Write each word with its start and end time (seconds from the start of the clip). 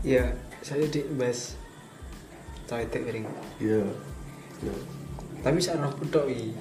Iya, 0.00 0.32
saya 0.64 0.88
di 0.88 1.04
bas 1.12 1.60
toilet 2.64 2.88
piring. 2.88 3.28
Iya. 3.60 3.84
Iya. 4.64 4.74
Tapi 5.44 5.60
sak 5.60 5.76
roh 5.76 5.92
kutok 5.92 6.24
iki. 6.32 6.56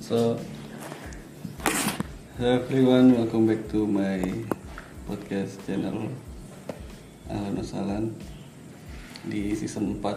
So, 0.00 0.40
hello 2.40 2.56
everyone, 2.56 3.12
welcome 3.12 3.44
back 3.44 3.68
to 3.68 3.84
my 3.84 4.24
podcast 5.04 5.60
channel 5.68 6.08
Ahlan 7.28 7.60
Wasalan 7.60 8.16
di 9.28 9.52
season 9.52 10.00
4 10.00 10.08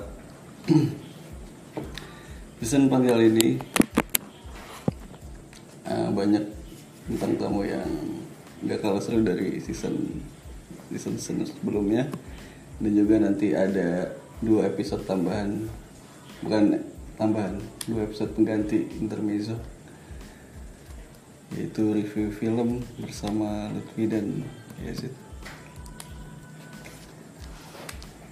Season 2.64 2.88
4 2.88 3.12
kali 3.12 3.28
ini 3.28 3.48
uh, 5.84 6.08
banyak 6.16 6.48
bintang 7.12 7.36
tamu 7.36 7.68
yang 7.68 8.16
gak 8.66 8.82
kalah 8.82 8.95
seru 9.06 9.22
dari 9.22 9.62
season 9.62 9.94
season 10.90 11.14
season 11.22 11.46
sebelumnya. 11.46 12.10
Dan 12.82 12.92
juga 12.98 13.22
nanti 13.22 13.54
ada 13.54 14.10
dua 14.42 14.66
episode 14.66 15.06
tambahan. 15.06 15.70
Bukan 16.42 16.82
tambahan. 17.22 17.62
Dua 17.86 18.10
episode 18.10 18.34
pengganti 18.34 18.90
intermezzo. 18.98 19.62
Yaitu 21.54 21.94
review 21.94 22.34
film 22.34 22.82
bersama 22.98 23.70
Lutfi 23.70 24.10
dan 24.10 24.42
Yazid. 24.82 25.14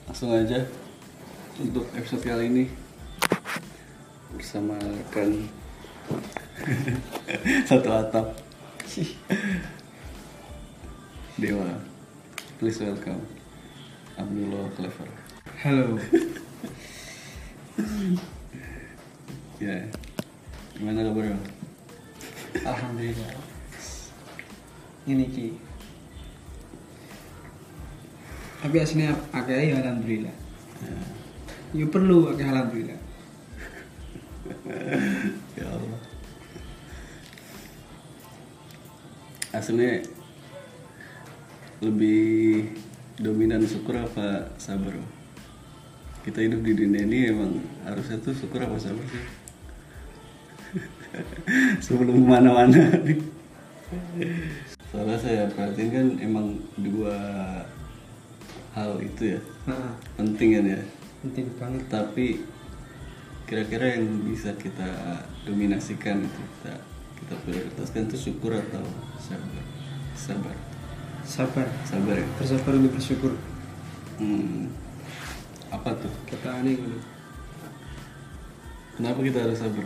Langsung 0.10 0.34
aja 0.34 0.66
untuk 1.62 1.86
episode 1.94 2.26
kali 2.26 2.50
ini. 2.50 2.66
Bersama 4.34 4.76
rekan. 4.82 5.46
Satu 7.70 7.90
atap 7.94 8.36
Dewa 11.34 11.66
please 12.60 12.78
welcome 12.78 13.26
Abdullah 14.22 14.70
Clever 14.78 15.10
Halo. 15.66 15.98
ya 19.64 19.82
gimana 20.78 21.10
kabar? 21.10 21.34
Alhamdulillah. 22.62 23.34
Ini 25.10 25.26
ki. 25.34 25.58
Tapi 28.62 28.76
aslinya 28.78 29.18
akeh 29.34 29.74
ya 29.74 29.82
alhamdulillah. 29.82 30.36
Ya. 30.86 30.96
Ya 31.82 31.86
perlu 31.90 32.30
akeh 32.30 32.46
alhamdulillah. 32.46 33.00
ya 35.58 35.66
Allah 35.66 36.00
aslinya 39.54 40.02
lebih 41.84 42.72
dominan 43.20 43.68
syukur 43.68 44.00
apa 44.00 44.48
sabar? 44.56 44.96
Kita 46.24 46.40
hidup 46.40 46.64
di 46.64 46.72
dunia 46.72 47.04
ini 47.04 47.20
emang 47.28 47.60
harusnya 47.84 48.18
tuh 48.24 48.32
syukur 48.32 48.64
apa 48.64 48.80
sabar 48.80 49.04
sih? 49.12 49.24
Sebelum 51.86 52.24
mana-mana. 52.24 52.96
Nih 53.04 53.20
soalnya 54.90 55.18
saya 55.18 55.44
perhatiin 55.50 55.90
kan 55.90 56.08
emang 56.22 56.58
dua 56.78 57.18
hal 58.74 58.98
itu 59.02 59.38
ya 59.38 59.40
Heeh. 59.70 59.94
penting 60.18 60.50
kan 60.58 60.66
ya? 60.66 60.82
Penting 61.24 61.46
banget. 61.58 61.84
tapi 61.90 62.28
kira-kira 63.46 64.00
yang 64.00 64.26
bisa 64.26 64.56
kita 64.58 65.22
dominasikan 65.46 66.26
itu 66.26 66.42
kita 66.58 66.74
kita 67.22 67.34
prioritaskan 67.46 68.02
itu 68.10 68.18
syukur 68.32 68.58
atau 68.58 68.86
sabar? 69.22 69.64
Sabar 70.18 70.73
Sabar. 71.24 71.66
sabar 71.84 72.16
ya 72.16 72.28
Bersabar 72.36 72.74
untuk 72.76 72.94
bersyukur. 72.94 73.34
hmm. 74.18 74.68
apa 75.70 75.90
tuh 75.98 76.12
Kita 76.26 76.62
aneh 76.62 76.78
ngono. 76.78 77.00
kenapa 78.94 79.20
kita 79.20 79.40
harus 79.42 79.58
sabar 79.58 79.86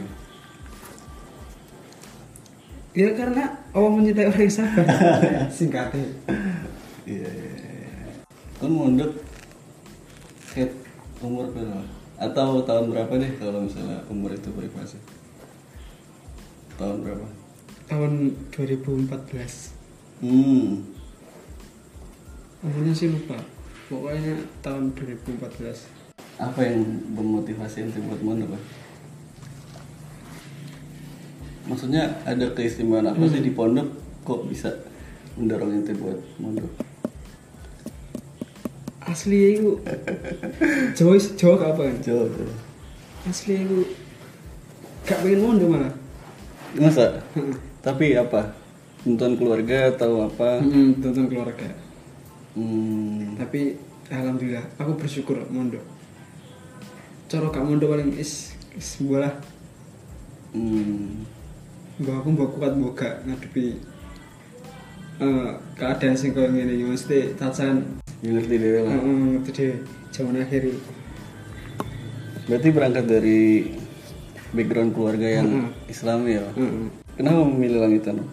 Ya 2.91 3.13
karena 3.13 3.45
Allah 3.71 3.91
mencintai 3.93 4.25
orang 4.25 4.41
yang 4.41 4.55
sabar. 4.55 4.85
Singkatnya. 5.53 6.07
iya 7.05 7.29
iya 7.29 7.51
iya. 7.53 8.09
kan 8.57 8.67
mondok 8.67 9.13
head 10.51 10.73
umur 11.21 11.45
berapa 11.53 11.85
atau 12.17 12.65
tahun 12.65 12.89
berapa 12.89 13.13
deh 13.15 13.31
kalau 13.37 13.61
misalnya 13.61 14.01
umur 14.09 14.33
itu 14.33 14.49
privasi 14.49 14.97
tahun 16.75 17.05
berapa 17.05 17.27
Tahun 17.87 18.11
2014. 18.51 19.07
hmm 20.19 20.96
Umurnya 22.59 22.93
sih 22.93 23.07
lupa. 23.07 23.37
Pokoknya 23.87 24.33
tahun 24.59 24.91
2014. 24.93 25.95
apa 26.37 26.61
yang 26.61 26.85
memotivasi 27.11 27.81
ente 27.81 27.97
buat 27.99 28.21
mondok 28.21 28.53
Pak? 28.53 28.61
maksudnya 31.65 31.99
ada 32.23 32.45
keistimewaan 32.53 33.09
apa 33.09 33.25
sih 33.25 33.41
di 33.41 33.51
pondok 33.51 33.89
kok 34.21 34.45
bisa 34.45 34.69
mendorong 35.33 35.73
ente 35.75 35.97
buat 35.97 36.13
mondok 36.37 36.69
Asli 39.01 39.57
itu 39.57 39.81
Jawa 40.93 41.17
Jawa 41.17 41.53
gak 41.57 41.71
apa 41.73 41.81
kan? 41.89 41.95
coba 42.05 42.25
Asli 43.25 43.53
itu 43.57 43.79
gak 45.03 45.19
pengen 45.19 45.41
mondok 45.41 45.67
malah. 45.73 45.93
masa 46.77 47.17
tapi 47.81 48.13
apa 48.13 48.53
nonton 49.03 49.33
keluarga 49.33 49.89
atau 49.89 50.29
apa 50.29 50.61
Hmm, 50.61 51.01
tonton 51.01 51.25
keluarga. 51.25 51.65
Hmm, 52.57 53.37
Tapi 53.37 53.77
alhamdulillah 54.09 54.65
aku 54.81 54.97
bersyukur 54.97 55.45
mondok. 55.53 55.85
Cara 57.29 57.53
gak 57.53 57.61
mondok 57.61 57.93
paling 57.93 58.17
is 58.17 58.57
is 58.73 58.97
bola. 58.97 59.29
hmm, 60.57 61.21
Mbak 62.01 62.15
aku 62.17 62.27
mbak 62.33 62.49
kuat 62.57 62.73
gak 62.97 63.13
ngadepi 63.29 63.77
eh, 65.17 65.49
keadaan 65.77 66.17
sing 66.17 66.33
koyo 66.33 66.49
ngene 66.49 66.73
iki. 66.73 66.85
Mesti 66.89 67.17
tacan. 67.37 68.01
Ngerti 68.25 68.55
deh 68.57 68.71
lah. 68.81 68.89
Heeh 68.97 69.17
ngerti 69.37 69.51
deh 69.53 69.77
zaman 70.09 70.41
akhir 70.41 70.73
berarti 72.47 72.67
berangkat 72.71 73.05
dari 73.05 73.69
background 74.55 74.95
keluarga 74.95 75.27
yang 75.27 75.47
Mm-mm. 75.67 75.91
islami 75.91 76.39
ya? 76.39 76.47
Heeh. 76.55 76.87
kenapa 77.19 77.43
memilih 77.43 77.83
langitan 77.83 78.23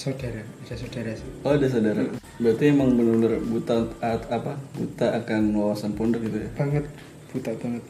Saudara, 0.00 0.40
ada 0.40 0.74
saudara 0.80 1.12
sih. 1.12 1.28
Oh 1.44 1.52
ada 1.52 1.68
saudara. 1.68 2.00
Berarti 2.40 2.72
emang 2.72 2.96
benar-benar 2.96 3.36
buta 3.44 3.84
at- 4.00 4.32
apa? 4.32 4.56
Buta 4.72 5.12
akan 5.20 5.52
wawasan 5.52 5.92
pondok 5.92 6.24
gitu 6.24 6.40
ya. 6.40 6.48
Banget 6.56 6.88
buta 7.28 7.52
banget. 7.60 7.84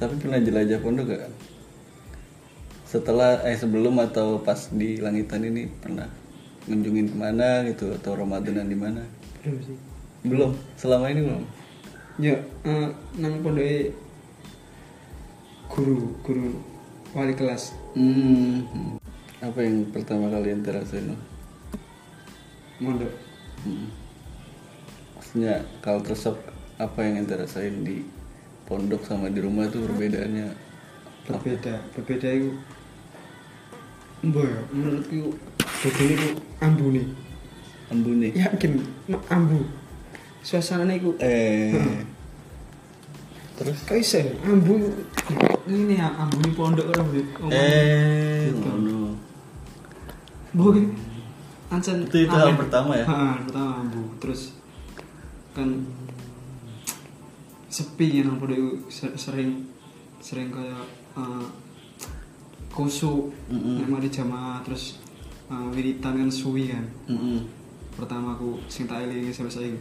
Tapi 0.00 0.24
pernah 0.24 0.40
jelajah 0.40 0.80
pondok 0.80 1.12
gak? 1.12 1.28
Setelah 2.88 3.44
eh 3.44 3.60
sebelum 3.60 4.00
atau 4.00 4.40
pas 4.40 4.56
di 4.72 4.96
langitan 4.96 5.44
ini 5.44 5.68
pernah 5.68 6.08
ngunjungin 6.64 7.12
ke 7.12 7.16
mana 7.20 7.60
gitu 7.68 7.92
atau 7.92 8.16
ramadanan 8.16 8.64
di 8.64 8.78
mana? 8.80 9.04
Belum 9.44 9.60
sih. 9.60 9.76
Belum. 10.24 10.56
Selama 10.80 11.12
ini 11.12 11.28
belum. 11.28 11.44
Ya, 12.24 12.40
eh, 12.40 12.88
nang 13.20 13.44
pondoke 13.44 13.92
guru, 15.68 16.08
guru 16.24 16.56
wali 17.12 17.36
kelas. 17.36 17.76
Hmm. 17.92 18.96
Apa 19.44 19.60
yang 19.60 19.92
pertama 19.92 20.32
kali 20.32 20.56
yang 20.56 20.64
terasain? 20.64 21.33
Mondok. 22.82 23.12
Hmm. 23.64 23.88
Maksudnya 25.14 25.54
kalau 25.78 26.00
tersok 26.02 26.36
apa 26.76 26.98
yang 27.06 27.22
ente 27.22 27.34
rasain 27.38 27.86
di 27.86 28.02
pondok 28.66 29.06
sama 29.06 29.30
di 29.30 29.38
rumah 29.38 29.70
tuh 29.70 29.86
perbedaannya 29.86 30.50
Berbeda, 31.24 31.80
berbeda 31.96 32.28
itu 32.28 32.52
Mbak 34.24 34.44
ya, 34.44 34.60
menurutku 34.72 35.36
beda 35.84 36.02
itu 36.04 36.28
ambu 36.60 36.86
nih 36.96 37.06
ambu 37.92 38.10
nih. 38.16 38.32
Yakin, 38.36 38.72
ambu 39.28 39.60
Suasananya 40.44 41.00
itu 41.00 41.10
Eh. 41.20 41.72
Terus? 43.54 43.78
Kau 43.86 43.96
ya, 43.96 44.32
ambu 44.44 44.74
Ini 45.64 45.94
ya, 45.96 46.08
ambu 46.20 46.36
nih 46.42 46.52
pondok 46.52 46.86
kan 46.92 47.04
ambu 47.06 47.20
Eh, 47.48 48.50
Gitu. 48.50 48.60
ngono. 48.60 49.16
Bu, 50.52 50.64
Ancen 51.68 52.04
Itu- 52.04 52.24
itu 52.24 52.30
hal 52.30 52.54
pertama 52.54 52.92
ya? 52.92 53.04
Ha, 53.04 53.40
pertama 53.40 53.80
ambu 53.80 54.04
Terus 54.18 54.52
Kan 55.52 55.84
Sepi 57.68 58.20
ya 58.20 58.26
itu 58.26 58.66
ser- 58.88 59.16
sering 59.16 59.64
Sering 60.18 60.48
kayak 60.48 60.84
eh, 61.16 61.46
Kusuk 62.70 63.30
Mm-mm. 63.48 63.80
Nek 63.80 63.88
mari 63.88 64.08
jamaah 64.08 64.60
Terus 64.62 64.98
eh, 65.46 65.66
Wiritan 65.70 66.16
kan 66.16 66.30
suwi 66.30 66.68
kan 66.68 66.84
Mm-mm. 67.06 67.38
pertama 67.94 68.34
aku 68.34 68.58
sing 68.66 68.90
tak 68.90 69.06
elingi 69.06 69.30
sampai 69.30 69.54
saiki 69.54 69.78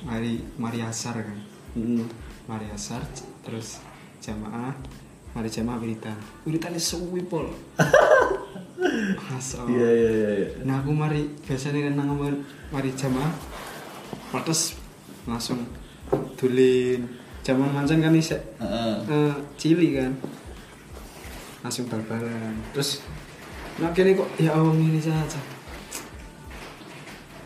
mari 0.00 0.38
mari 0.54 0.78
asar 0.78 1.18
kan 1.18 1.34
Mm-mm. 1.74 2.06
mari 2.46 2.70
asar 2.70 3.02
terus 3.40 3.82
jamaah 4.18 4.70
mari 5.32 5.50
jamaah 5.50 5.74
wiritan 5.76 6.14
wiritan 6.42 6.70
suwi 6.76 7.26
pol 7.26 7.50
Masya 9.30 9.58
iya 9.68 9.88
iya 9.90 10.10
iya 10.10 10.30
iya. 10.42 10.48
Nah 10.66 10.80
aku 10.80 10.90
mari 10.92 11.26
biasanya 11.44 11.90
kan 11.90 11.94
nang 11.96 12.14
mari 12.70 12.90
jamaah. 12.94 13.32
Pates 14.30 14.78
langsung 15.26 15.64
dulin. 16.38 17.02
Zaman 17.40 17.72
mancen 17.72 18.04
kan 18.04 18.12
isek 18.12 18.36
Heeh. 18.60 18.94
eh, 19.08 19.34
cili 19.56 19.96
kan? 19.96 20.12
Langsung 21.64 21.88
bal-balan 21.88 22.52
terus 22.76 23.00
nak 23.80 23.96
kene 23.96 24.12
kok 24.12 24.28
ya 24.36 24.52
Allah 24.52 24.76
ini 24.76 25.00
saja. 25.00 25.40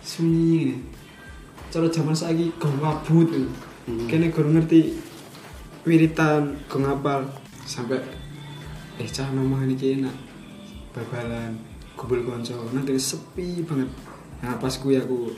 Sunyi 0.03 0.67
ini. 0.67 0.77
Cara 1.71 1.87
zaman 1.91 2.15
saiki 2.15 2.55
gong 2.59 2.79
wabut 2.83 3.31
Hmm. 3.85 4.09
kene 4.09 4.33
guru 4.33 4.49
ngerti 4.57 4.97
wiritan 5.85 6.57
gong 6.67 6.89
ngapal. 6.89 7.29
Sampai 7.69 8.01
eh 8.99 9.09
cah 9.09 9.29
nomah 9.31 9.63
ini 9.67 9.77
enak 9.77 10.15
bal-balan 10.95 11.59
kumpul 11.95 12.23
konco 12.23 12.71
nanti 12.71 12.95
sepi 12.95 13.63
banget 13.63 13.91
nah 14.41 14.55
pas 14.57 14.71
gue 14.71 14.95
aku 14.95 15.35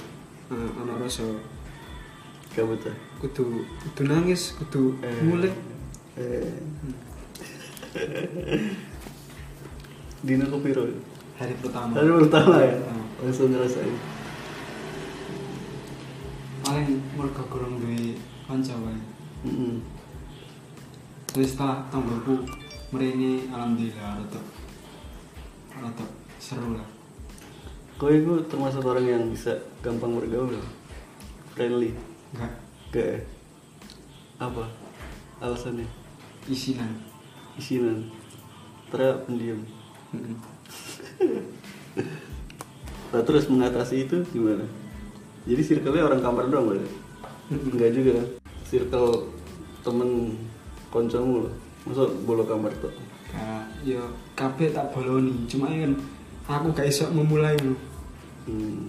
uh, 0.51 0.71
anak 0.85 1.03
rasa 1.03 1.25
Kabut 2.53 2.81
ya. 2.81 2.93
kudu 3.21 3.45
kudu 3.85 4.03
nangis 4.09 4.57
kudu 4.57 4.97
Eh. 5.05 5.21
mulai 5.25 5.53
Eh. 6.17 6.49
Dino 10.25 10.45
kepiro? 10.49 10.89
hari 11.37 11.53
pertama 11.61 11.93
Hari 11.93 12.09
pertama 12.17 12.55
ya. 12.59 12.73
Hmm. 12.81 13.05
Langsung 13.21 13.53
ngerasain. 13.53 13.93
paling 16.65 16.99
mereka 17.15 17.43
kurang 17.47 17.79
duwe 17.79 18.17
kanca 18.43 18.75
paling 18.75 19.05
Heeh. 19.47 19.75
terus 21.31 21.55
setelah 21.55 21.87
tanggalku 21.93 22.43
merini 22.91 23.47
alhamdulillah 23.47 24.19
rada 24.19 24.41
rada 25.81 26.05
seru 26.41 26.77
lah 26.77 26.89
Kau 27.97 28.13
itu 28.13 28.45
termasuk 28.53 28.85
orang 28.85 29.09
yang 29.09 29.25
bisa 29.33 29.57
gampang 29.81 30.21
bergaul, 30.21 30.53
friendly, 31.57 31.97
enggak 32.37 32.53
gak? 32.93 33.25
Apa? 34.37 34.69
Alasannya? 35.41 35.89
isinan 36.45 36.93
Isinan, 37.57 38.13
teriak 38.93 39.25
pendiam. 39.25 39.65
Mm-mm. 40.13 40.37
Nah, 43.07 43.23
terus 43.23 43.47
mengatasi 43.47 44.05
itu 44.05 44.21
gimana? 44.35 44.67
Jadi 45.47 45.63
circle-nya 45.63 46.05
orang 46.05 46.21
kamar 46.21 46.51
doang 46.51 46.75
berarti? 46.75 46.91
Enggak 47.49 47.91
juga 47.95 48.11
kan? 48.19 48.29
Circle 48.67 49.31
temen 49.87 50.35
koncomu 50.91 51.47
loh. 51.47 51.55
Masa 51.87 52.11
bolo 52.27 52.43
kamar 52.45 52.75
tuh? 52.83 52.91
Kayak 53.37 53.65
yo 53.85 54.01
kabeh 54.33 54.73
tak 54.73 54.97
boloni 54.97 55.45
cuma 55.45 55.69
kan 55.69 55.93
aku 56.49 56.73
gak 56.73 56.89
iso 56.89 57.05
memulai 57.13 57.53
lho 57.61 57.77
Hmm. 58.47 58.87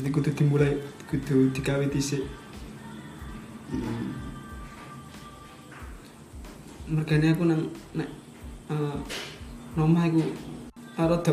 jadi 0.00 0.08
kudu 0.08 0.32
dimulai 0.32 0.72
kudu 1.06 1.52
digawe 1.52 1.84
dhisik 1.86 2.24
Hmm. 3.68 4.16
mergane 6.88 7.36
aku 7.36 7.44
nang 7.44 7.68
nek 7.92 8.08
eh 8.72 8.96
nomah 9.76 10.08
iku 10.08 10.24
rada 10.96 11.32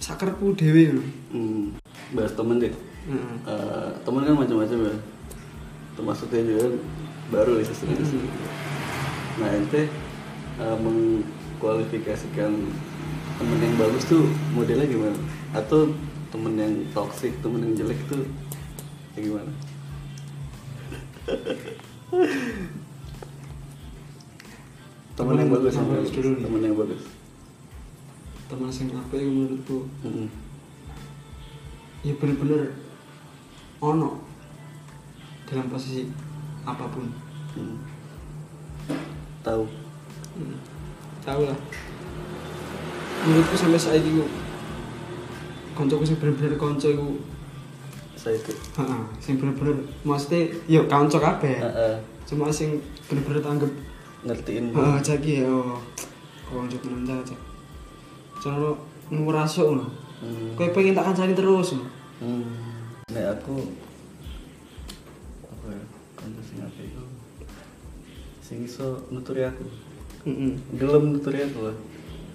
sakerku 0.00 0.56
dhewe 0.56 0.96
lho 0.98 1.04
Hmm. 1.30 1.76
Bahas 2.16 2.32
temen 2.32 2.56
deh. 2.56 2.72
heeh 2.72 3.34
Eh, 3.44 3.88
temen 4.00 4.24
kan 4.24 4.32
macam-macam 4.32 4.78
ya. 4.88 4.96
Termasuknya 5.92 6.40
juga 6.48 6.60
kan 6.64 6.74
baru 7.28 7.60
ya 7.60 7.68
Hmm. 7.68 8.24
Nah 9.38 9.50
ente 9.52 10.07
eh, 10.58 10.76
mengkualifikasikan 10.78 12.52
temen 13.38 13.58
yang 13.62 13.74
bagus 13.78 14.04
tuh 14.06 14.26
modelnya 14.52 14.86
gimana? 14.86 15.18
Atau 15.54 15.94
temen 16.28 16.54
yang 16.58 16.74
toxic, 16.92 17.32
temen 17.40 17.62
yang 17.64 17.74
jelek 17.78 17.98
tuh 18.06 18.26
kayak 19.14 19.24
gimana? 19.32 19.52
temen 25.16 25.34
yang 25.34 25.50
bagus, 25.50 25.74
yang 25.74 25.84
yang 25.84 25.98
bagus 25.98 26.10
dulu 26.14 26.30
temen 26.38 26.62
yang 26.62 26.76
bagus. 26.78 27.02
teman 28.48 28.70
sing 28.72 28.88
apa 28.94 29.12
yang 29.12 29.28
menurutku 29.34 29.84
Mm-mm. 30.00 30.24
ya 32.00 32.14
bener-bener 32.16 32.72
ono 33.76 34.24
dalam 35.44 35.68
posisi 35.68 36.08
apa 36.64 36.86
pun 36.88 37.06
Hmm. 37.48 37.80
Tahu. 39.42 39.64
Hmm. 40.38 40.56
tahu 41.20 41.42
lah 41.44 41.58
menurutku 43.20 43.54
sampai 43.54 43.76
saat 43.76 43.98
itu 43.98 44.22
koncoku 45.74 46.02
sing 46.02 46.16
bener-bener 46.16 46.54
konco 46.54 46.86
iku 46.86 47.08
Saya 48.14 48.34
itu. 48.34 48.50
heeh 48.50 49.02
sing 49.18 49.34
bener-bener 49.36 49.74
maksudnya 50.02 50.46
yo 50.66 50.86
konco 50.86 51.18
kabeh 51.18 51.54
Heeh. 51.56 51.94
cuma 52.24 52.48
sing 52.48 52.78
bener-bener 53.06 53.38
tanggep 53.38 53.70
ngertiin. 54.20 54.70
heeh 54.70 54.96
jaki 54.98 55.32
ya 55.42 55.46
oh 55.46 55.78
konco 56.44 56.76
tenan 56.78 57.04
aja 57.04 57.36
cara 58.38 58.70
ngurasuk 59.08 59.66
ngono 59.68 59.86
Hmm. 60.18 60.50
kowe 60.58 60.66
pengen 60.74 60.98
tak 60.98 61.06
kancani 61.06 61.30
terus 61.30 61.78
ngono. 61.78 61.86
Hmm. 62.18 62.50
Nek 63.06 63.38
aku 63.38 63.70
apa 65.46 65.70
ya? 65.70 65.82
Kanca 66.18 66.42
sing 66.42 66.58
apik 66.58 66.90
iku 66.90 67.06
sing 68.42 68.66
iso 68.66 68.98
nuturi 69.14 69.46
aku. 69.46 69.62
Heeh 70.28 70.52
Gelem 70.76 71.04
aku 71.16 71.60
lah. 71.64 71.76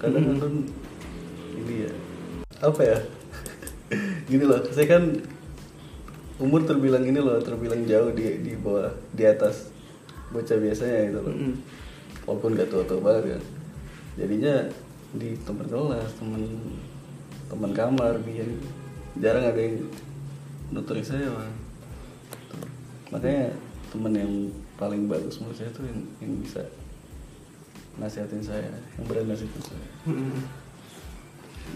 Kadang 0.01 0.25
Mm. 0.25 0.39
kan 0.41 0.53
ini 1.53 1.75
ya. 1.85 1.91
Apa 2.59 2.81
ya? 2.81 2.97
Gini 4.29 4.43
loh, 4.43 4.59
saya 4.73 4.87
kan 4.89 5.03
umur 6.41 6.65
terbilang 6.65 7.05
ini 7.05 7.21
loh, 7.21 7.37
terbilang 7.39 7.85
jauh 7.85 8.09
di 8.11 8.41
di 8.41 8.57
bawah 8.57 8.89
di 9.13 9.23
atas 9.23 9.69
bocah 10.33 10.57
biasanya 10.57 11.13
gitu 11.13 11.19
loh. 11.21 11.33
heeh 11.33 11.55
Walaupun 12.23 12.55
gak 12.55 12.71
tua-tua 12.71 12.99
banget 13.03 13.37
kan. 13.37 13.43
Jadinya 14.17 14.55
di 15.13 15.37
teman 15.45 15.67
kelas, 15.69 16.09
teman 16.17 16.41
teman 17.51 17.71
kamar 17.75 18.17
biar 18.25 18.49
jarang 19.21 19.45
ada 19.45 19.61
yang 19.61 19.77
nuturi 20.73 21.05
saya. 21.05 21.29
Tuh. 22.49 22.65
Makanya 23.13 23.53
teman 23.93 24.13
yang 24.17 24.33
paling 24.73 25.05
bagus 25.05 25.37
menurut 25.37 25.53
saya 25.53 25.69
tuh 25.69 25.85
yang, 25.85 26.01
yang 26.17 26.33
bisa 26.41 26.65
nasihatin 27.97 28.41
saya, 28.41 28.69
yang 28.97 29.05
berani 29.05 29.31
nasihatin 29.31 29.63
saya. 29.63 29.87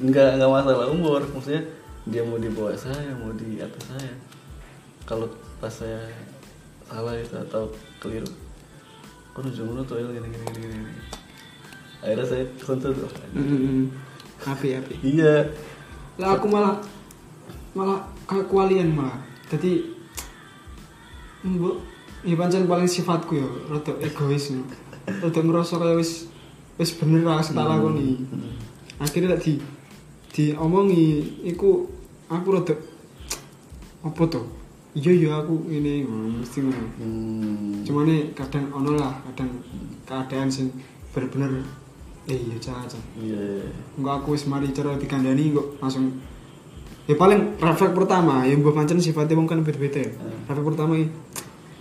Nggak 0.02 0.30
nggak 0.38 0.52
masalah 0.52 0.88
umur, 0.92 1.22
maksudnya 1.34 1.64
dia 2.08 2.22
mau 2.24 2.38
di 2.38 2.50
bawah 2.52 2.78
saya, 2.78 3.14
mau 3.18 3.34
di 3.34 3.58
atas 3.60 3.84
saya. 3.90 4.14
Kalau 5.08 5.28
pas 5.58 5.72
saya 5.72 6.10
salah 6.88 7.16
itu 7.16 7.36
atau 7.36 7.68
keliru, 8.00 8.28
kok 9.34 9.44
ujung 9.44 9.76
lu 9.76 9.82
tuh 9.84 10.00
gini 10.00 10.28
gini 10.28 10.46
gini 10.54 10.68
gini. 10.68 10.92
Akhirnya 12.04 12.26
saya 12.26 12.44
kontrol 12.62 12.94
tuh. 12.94 13.10
api 14.38 14.78
api 14.78 14.94
Iya. 15.02 15.50
lah 16.22 16.38
aku 16.38 16.46
malah 16.46 16.78
malah 17.74 18.06
kayak 18.30 18.46
kualian 18.46 18.94
malah 18.94 19.18
jadi 19.50 19.82
mbok 21.42 21.82
ya 22.22 22.38
pancen 22.38 22.70
paling 22.70 22.86
sifatku 22.86 23.34
ya 23.38 23.48
rada 23.66 23.94
egois 23.98 24.54
ya. 24.54 24.62
Rada 25.08 25.40
ngerasa 25.40 25.74
kayak 25.76 25.98
wis 25.98 26.28
wis 26.76 26.92
bener 26.94 27.24
lah 27.24 27.40
tak 27.40 27.56
lakoni 27.58 28.20
Hmm. 28.28 28.52
akhirnya 29.00 29.34
tak 29.34 29.42
di 29.42 29.54
diomongi 30.32 31.08
iku 31.46 31.88
aku 32.28 32.48
rada 32.52 32.76
apa 34.04 34.24
tuh 34.28 34.46
iya 34.94 35.10
iya 35.10 35.32
aku 35.38 35.66
ini 35.68 36.04
ngono, 36.04 36.42
mesti 36.42 36.60
ngono 36.60 36.84
Hmm. 37.00 37.82
cuma 37.82 38.04
nih 38.04 38.30
kadang 38.34 38.68
ono 38.70 38.94
lah 38.94 39.16
kadang 39.26 39.50
keadaan 40.04 40.48
sing 40.48 40.70
bener-bener 41.12 41.64
eh 42.28 42.36
iya 42.36 42.56
cah 42.60 42.84
cah 42.84 43.00
Iya. 43.16 43.64
Enggak 43.96 44.22
aku 44.22 44.36
wis 44.36 44.44
mari 44.46 44.70
cara 44.70 44.94
dikandani 44.94 45.56
kok 45.56 45.80
langsung 45.80 46.12
ya 47.08 47.16
paling 47.16 47.56
refleks 47.58 47.96
pertama 47.96 48.44
ya 48.44 48.54
mbah 48.54 48.76
pancen 48.76 49.00
sifatnya 49.00 49.40
wong 49.40 49.48
kan 49.48 49.64
beda-beda 49.64 50.04
ya. 50.04 50.12
Hmm. 50.12 50.44
Refleks 50.46 50.68
pertama 50.68 50.94
iki 50.94 51.08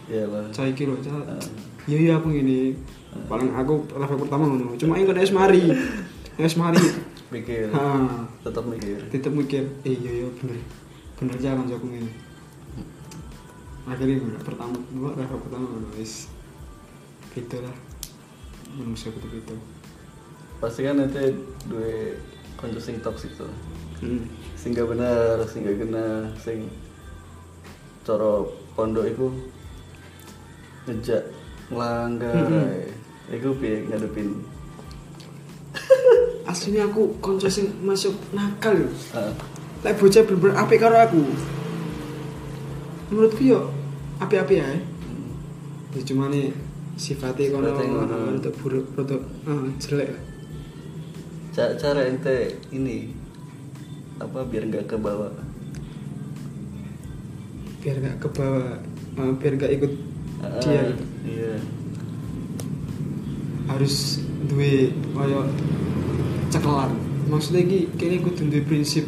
Iya 0.07 0.23
lah. 0.31 0.47
cah 0.55 0.65
iki 0.65 0.87
lho 0.87 0.95
cah. 1.03 1.11
Hmm. 1.13 1.43
Iya 1.85 1.99
iya 2.01 2.13
aku 2.17 2.31
ngene. 2.31 2.79
Paling 3.25 3.51
aku 3.57 3.75
refleks 3.97 4.23
pertama 4.29 4.45
ngono. 4.47 4.77
Cuma 4.77 5.01
kan 5.01 5.17
wis 5.17 5.33
mari. 5.33 5.63
Wis 6.37 6.55
mari. 6.61 6.83
Mikir. 7.33 7.73
Ha, 7.75 7.83
Tetap 8.47 8.65
mikir. 8.71 9.03
tetep 9.11 9.33
mikir, 9.35 9.67
eh 9.83 9.95
iya 9.99 10.13
iya 10.23 10.29
bener. 10.39 10.63
Bener 11.19 11.37
jalan 11.43 11.67
aku 11.67 11.87
ngene. 11.91 12.13
Akhirnya 13.87 14.19
gue 14.23 14.39
pertama, 14.43 14.77
gue 14.79 15.11
refleks 15.15 15.43
pertama 15.47 15.67
wis. 15.99 16.15
Gitu 17.35 17.57
lah. 17.61 17.77
Manusia 18.79 19.11
betul-betul. 19.11 19.59
Pasti 20.63 20.81
kan 20.87 20.97
nanti 21.03 21.35
dua 21.67 22.15
konco 22.57 22.81
sing 22.81 22.99
toxic 23.05 23.35
tuh. 23.35 23.51
Hmm. 24.01 24.25
Sing 24.57 24.73
gak 24.73 24.89
bener, 24.89 25.41
sing 25.49 25.65
gak 25.65 25.79
kena, 25.83 26.31
sing 26.41 26.69
coro 28.07 28.55
pondok 28.79 29.05
iku 29.09 29.29
ngejak 30.87 31.23
ngelanggar. 31.69 32.35
Hmm. 32.39 32.96
Iku 33.27 33.59
piye 33.59 33.83
ngadepin? 33.85 34.29
Aslinya 36.51 36.87
aku 36.87 37.19
konco 37.19 37.47
sing 37.47 37.67
masuk 37.81 38.15
nakal 38.31 38.77
yo 38.77 38.89
Ah, 39.11 39.35
lek 39.83 39.99
bocah 39.99 40.23
bener-bener 40.23 40.55
apik 40.57 40.79
karo 40.79 40.97
aku. 40.97 41.21
Menurutku 43.09 43.43
yo 43.45 43.61
apik-apik 44.17 44.59
ae. 44.59 44.79
Ya 45.93 46.01
cuma 46.05 46.29
nih 46.29 46.55
sifatnya 46.95 47.51
kono 47.51 47.71
untuk 48.33 48.55
buruk 48.57 48.87
untuk 48.95 49.21
ah, 49.45 49.67
jelek. 49.77 50.11
Lah. 50.11 50.23
ca- 51.51 51.75
cara 51.75 52.05
ente 52.05 52.53
ini 52.69 53.11
apa 54.17 54.45
biar 54.45 54.65
nggak 54.67 54.87
ke 54.87 54.97
bawah 54.97 55.33
biar 57.81 57.97
gak 57.97 58.19
ke 58.19 58.29
bawah 58.29 58.77
ah, 59.15 59.33
biar 59.33 59.55
gak 59.57 59.73
ikut 59.73 59.93
Ah, 60.37 60.59
dia. 60.61 60.85
iya 61.25 61.55
harus 63.67 64.23
duwe 64.47 64.95
kaya 65.15 65.41
cekelan. 66.51 66.93
Maksudnya 67.27 67.67
iki 67.67 67.79
kene 67.99 68.23
kudu 68.23 68.47
duwe 68.51 68.63
prinsip. 68.63 69.07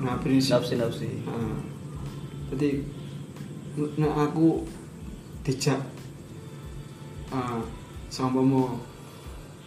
Nah 0.00 0.16
prinsip. 0.24 0.56
Nafsi 0.60 0.74
nafsi. 0.80 1.08
Heeh. 1.08 1.56
jadi 2.50 2.82
nek 3.94 4.14
aku 4.18 4.66
dijak 5.46 5.78
ah 7.30 7.62
sama 8.10 8.42
mau 8.42 8.74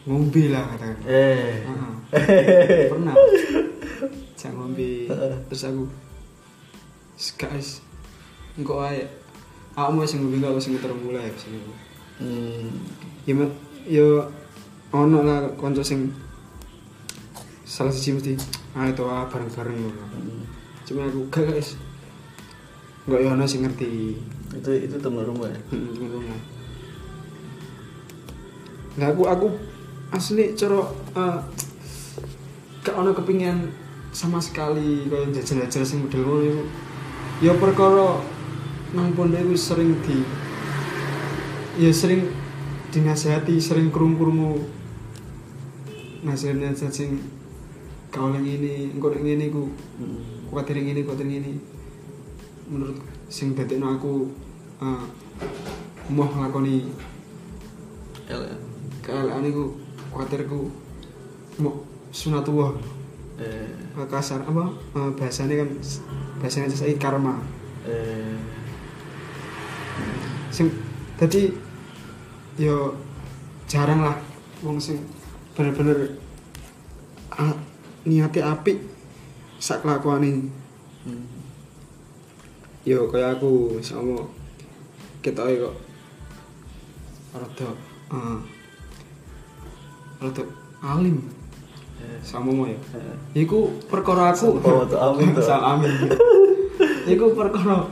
ngombe 0.04 0.52
lah 0.52 0.68
katakan 0.76 1.00
eh. 1.08 1.64
Heeh. 1.64 1.94
pernah. 2.92 3.16
Jak 4.36 4.52
ngombe. 4.52 5.08
Terus 5.48 5.64
aku 5.64 5.84
"Wis, 7.16 7.30
guys 7.40 7.70
engko 8.54 8.86
ae 8.86 9.08
aku 9.74 9.90
mau 9.98 10.06
sing 10.06 10.22
ngombe 10.22 10.46
aku 10.46 10.62
sing 10.62 10.78
muter 10.78 10.94
mulai 10.94 11.32
sing 11.40 11.58
hmm. 12.20 12.68
ya 13.26 13.34
mat 13.34 13.52
yo 13.88 14.28
ono 14.94 15.26
lah 15.26 15.50
kanca 15.58 15.82
sing 15.82 16.14
salah 17.66 17.90
siji 17.90 18.14
mesti 18.14 18.34
ayo 18.78 18.92
to 18.94 19.04
ah, 19.10 19.26
bareng-bareng 19.26 19.78
ngono 19.78 20.04
Hmm. 20.14 20.46
cuma 20.86 21.10
aku 21.10 21.26
gak 21.34 21.50
guys 21.50 21.74
nggak 23.10 23.20
ya 23.26 23.30
ono 23.34 23.44
sing 23.50 23.66
ngerti 23.66 24.14
itu 24.54 24.70
itu 24.86 24.96
teman 25.02 25.26
rumah 25.26 25.50
ya 25.50 25.60
Hmm, 25.74 25.90
temen 25.90 26.10
rumah 26.14 26.40
nah 28.94 29.10
aku 29.10 29.26
aku 29.26 29.48
asli 30.14 30.54
coro 30.54 30.94
eh, 31.18 31.40
gak 32.86 32.94
ono 32.94 33.10
kepingin 33.18 33.74
sama 34.14 34.38
sekali 34.38 35.10
kaya 35.10 35.34
jajal-jajal 35.34 35.82
sing 35.82 36.06
model 36.06 36.22
ngono 36.22 36.44
iku 36.46 36.64
ya 37.42 37.54
perkara 37.58 38.22
nang 38.94 39.10
pondok 39.18 39.42
iku 39.42 39.58
sering 39.58 39.98
di 40.06 40.22
ya 41.78 41.90
sering 41.90 42.30
dinasehati 42.94 43.58
sering 43.58 43.90
krungu-krungu. 43.90 44.62
Nasihat-nasihat 46.24 46.94
sing 46.94 47.20
kau 48.14 48.30
yang 48.30 48.46
ini 48.46 48.94
nek 48.94 49.02
ngene 49.02 49.50
iku 49.50 49.66
Hmm. 49.98 50.22
kuatir 50.54 50.78
yang 50.78 50.94
ini 50.94 51.02
kuatir 51.02 51.26
yang 51.26 51.42
ini. 51.42 51.58
Menurut 52.70 53.02
sing 53.28 53.58
dadekno 53.58 53.98
aku 53.98 54.30
uh, 54.78 55.04
mau 56.14 56.30
nglakoni 56.30 56.86
Ele. 58.30 58.50
keelekan 59.04 59.44
iku 59.50 59.76
kuatirku 60.14 60.70
mau 61.60 61.84
sunatullah 62.14 62.78
eh. 63.42 63.68
Uh, 63.98 64.06
kasar 64.06 64.46
apa? 64.46 64.70
Uh, 64.94 65.12
bahasanya 65.18 65.66
kan 65.66 65.70
bahasanya 66.38 66.70
saya 66.70 66.94
karma. 67.02 67.42
Eh. 67.90 68.38
Sing 70.54 70.70
tadi 71.18 71.63
yo 72.60 72.96
jarang 73.70 74.04
lah. 74.04 74.18
Wong 74.64 74.80
sing 74.80 75.02
bener-bener 75.54 76.18
ah, 77.34 77.54
niatnya 78.08 78.54
apik 78.56 78.80
sak 79.60 79.84
kelakuane. 79.84 80.50
Hmm. 81.04 81.28
yo 82.88 83.12
kayak 83.12 83.40
aku 83.40 83.80
sama 83.84 84.24
kita 85.20 85.44
kok 85.44 85.76
rada 87.36 87.68
uh, 88.12 88.40
rada 90.24 90.44
alim. 90.84 91.20
Eh. 92.04 92.20
Sama 92.24 92.52
mau 92.52 92.68
ya? 92.68 92.76
Eh. 92.76 93.44
iku 93.44 93.72
perkara 93.88 94.36
aku. 94.36 94.60
Sama 95.40 95.64
amin 95.76 95.92
iku 97.08 97.36
perkara 97.36 97.88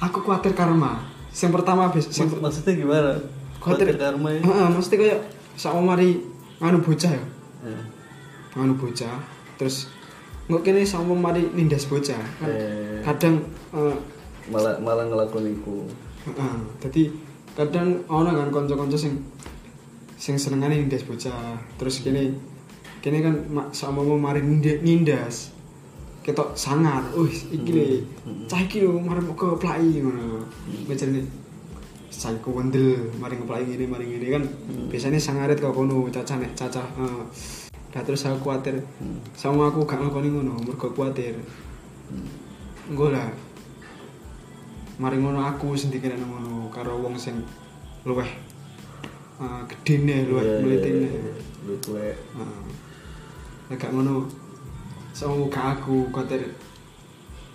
aku 0.00 0.18
khawatir 0.24 0.52
karma 0.52 1.00
yang 1.32 1.52
pertama 1.54 1.88
bis 1.88 2.10
sing 2.10 2.28
Maksud- 2.28 2.40
maksudnya 2.42 2.72
gimana 2.76 3.12
khawatir 3.60 3.94
karma 3.94 4.28
ya 4.32 4.40
Heeh, 4.40 4.68
mesti 4.72 4.94
kayak 4.96 5.20
sama 5.54 5.80
mari 5.84 6.16
anu 6.58 6.80
bocah 6.80 7.12
ya 7.12 7.24
Eh. 7.60 7.82
anu 8.56 8.74
bocah 8.74 9.20
terus 9.54 9.92
nggak 10.48 10.64
kene 10.64 10.82
sama 10.82 11.12
mari 11.12 11.44
nindas 11.52 11.84
bocah 11.84 12.18
kan 12.40 12.48
Eh. 12.48 13.04
kadang 13.04 13.38
eh, 13.70 13.96
malah 14.48 14.74
malah 14.80 15.04
ngelakuin 15.06 15.52
iku 15.52 15.84
Heeh, 16.20 16.56
dadi 16.78 17.02
kadang 17.52 18.00
ono 18.06 18.28
kan 18.30 18.48
kanca-kanca 18.50 18.96
sing 18.96 19.20
sing 20.16 20.36
senengane 20.36 20.76
nindas 20.76 21.00
bocah. 21.02 21.56
Terus 21.80 22.04
kene 22.04 22.36
kene 23.00 23.24
kan 23.24 23.32
ma- 23.48 23.72
sama 23.72 24.04
mari 24.04 24.44
nindas. 24.44 25.48
Ketok 26.20 26.52
sangar. 26.52 27.00
Wih, 27.16 27.32
iki 27.48 27.70
le. 27.72 27.84
Hmm. 28.28 28.44
Cah 28.44 28.60
iki 28.60 28.84
lho 28.84 29.00
mari 29.00 29.24
ke 29.24 29.48
plai 29.56 29.96
ngono. 29.96 30.44
Saya 30.92 31.24
ku 32.44 32.52
wendel 32.52 33.08
mari 33.16 33.34
ngeplai 33.34 33.64
ngene 33.64 33.88
mari 33.88 34.04
ngene 34.04 34.26
kan 34.30 34.44
Hmm. 34.44 34.86
biasanya 34.88 35.16
sangaret 35.16 35.56
kok 35.56 35.72
kono 35.72 36.04
cacah 36.06 36.36
nek 36.36 36.52
cacah. 36.52 36.84
Nah, 37.90 38.02
terus 38.04 38.22
aku 38.22 38.44
kuatir 38.44 38.76
Hmm. 39.00 39.18
sama 39.32 39.66
aku 39.66 39.82
gak 39.82 39.98
ngakoni 39.98 40.28
ngono 40.28 40.60
mergo 40.60 40.92
kuatir 40.92 41.34
Hmm. 42.12 42.28
Engko 42.88 43.08
lah. 43.08 43.24
Mari 44.96 45.16
ngono 45.16 45.40
aku 45.40 45.72
sing 45.72 45.88
dikira 45.88 46.12
ngono 46.14 46.68
karo 46.68 47.00
wong 47.00 47.16
sing 47.16 47.40
luweh 48.04 48.28
uh, 49.40 49.64
gedene 49.64 50.28
luweh 50.28 50.44
Iya, 50.44 50.52
iya, 50.52 50.60
mlitine. 50.60 51.08
iya. 51.08 51.32
lu 51.64 51.74
tuwek 51.80 52.16
Heeh. 52.36 52.62
Nek 53.68 53.76
gak 53.76 53.92
ngono 53.92 54.28
sama 55.10 55.48
gak 55.48 55.80
aku 55.80 56.04
kotir 56.12 56.52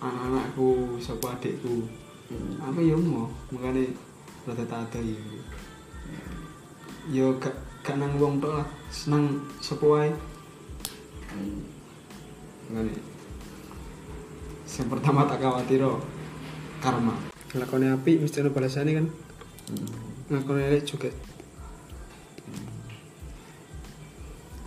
anak-anakku 0.02 0.98
sapa 0.98 1.34
adikku. 1.34 1.86
Hmm. 2.26 2.58
Apa 2.60 2.82
ya 2.82 2.98
mau 2.98 3.30
makane 3.54 3.94
rada 4.46 4.66
tata 4.66 5.02
ya. 5.02 5.18
Yo 7.10 7.38
gak 7.42 7.54
gak 7.82 7.98
nang 7.98 8.18
wong 8.22 8.38
tok 8.38 8.62
lah, 8.62 8.68
wae. 9.82 10.10
Hmm. 11.34 11.62
Ngene. 12.70 12.94
Yang 14.66 14.88
pertama 14.90 15.26
tak 15.26 15.42
khawatir 15.42 15.82
karma. 16.82 17.14
Lakone 17.58 17.94
api 17.94 18.22
mesti 18.22 18.42
ada 18.46 18.54
balasane 18.54 18.92
kan. 18.94 19.08
Hmm. 19.74 19.90
Lakone 20.30 20.62
elek 20.70 20.86
juga. 20.86 21.10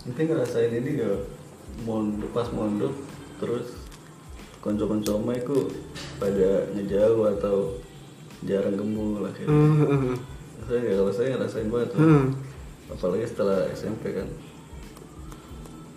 Nanti 0.02 0.20
ngerasain 0.24 0.72
ini 0.72 1.04
ya 1.04 1.12
mondok 1.84 2.32
pas 2.32 2.48
mondok 2.50 2.96
terus 3.38 3.76
konco-konco 4.58 5.22
itu 5.30 5.58
pada 6.18 6.66
ngejauh 6.74 7.22
atau 7.38 7.78
jarang 8.46 8.76
gembul 8.78 9.24
lah 9.24 9.32
kayak. 9.34 9.48
Heeh. 9.50 10.16
Saya 10.68 10.80
ya 10.84 10.94
kalau 11.00 11.12
saya 11.14 11.28
ngerasain 11.34 11.68
banget 11.72 11.88
tuh. 11.94 11.98
Heeh. 12.02 12.24
Apalagi 12.88 13.24
setelah 13.26 13.58
SMP 13.74 14.14
kan. 14.14 14.28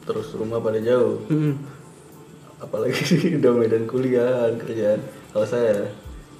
Terus 0.07 0.27
rumah 0.33 0.57
pada 0.63 0.79
jauh. 0.81 1.21
Heeh. 1.29 1.53
Apalagi 2.61 3.01
udah 3.41 3.51
medan 3.57 3.85
kuliah, 3.85 4.49
kerjaan. 4.57 5.01
Kalau 5.33 5.45
saya 5.45 5.89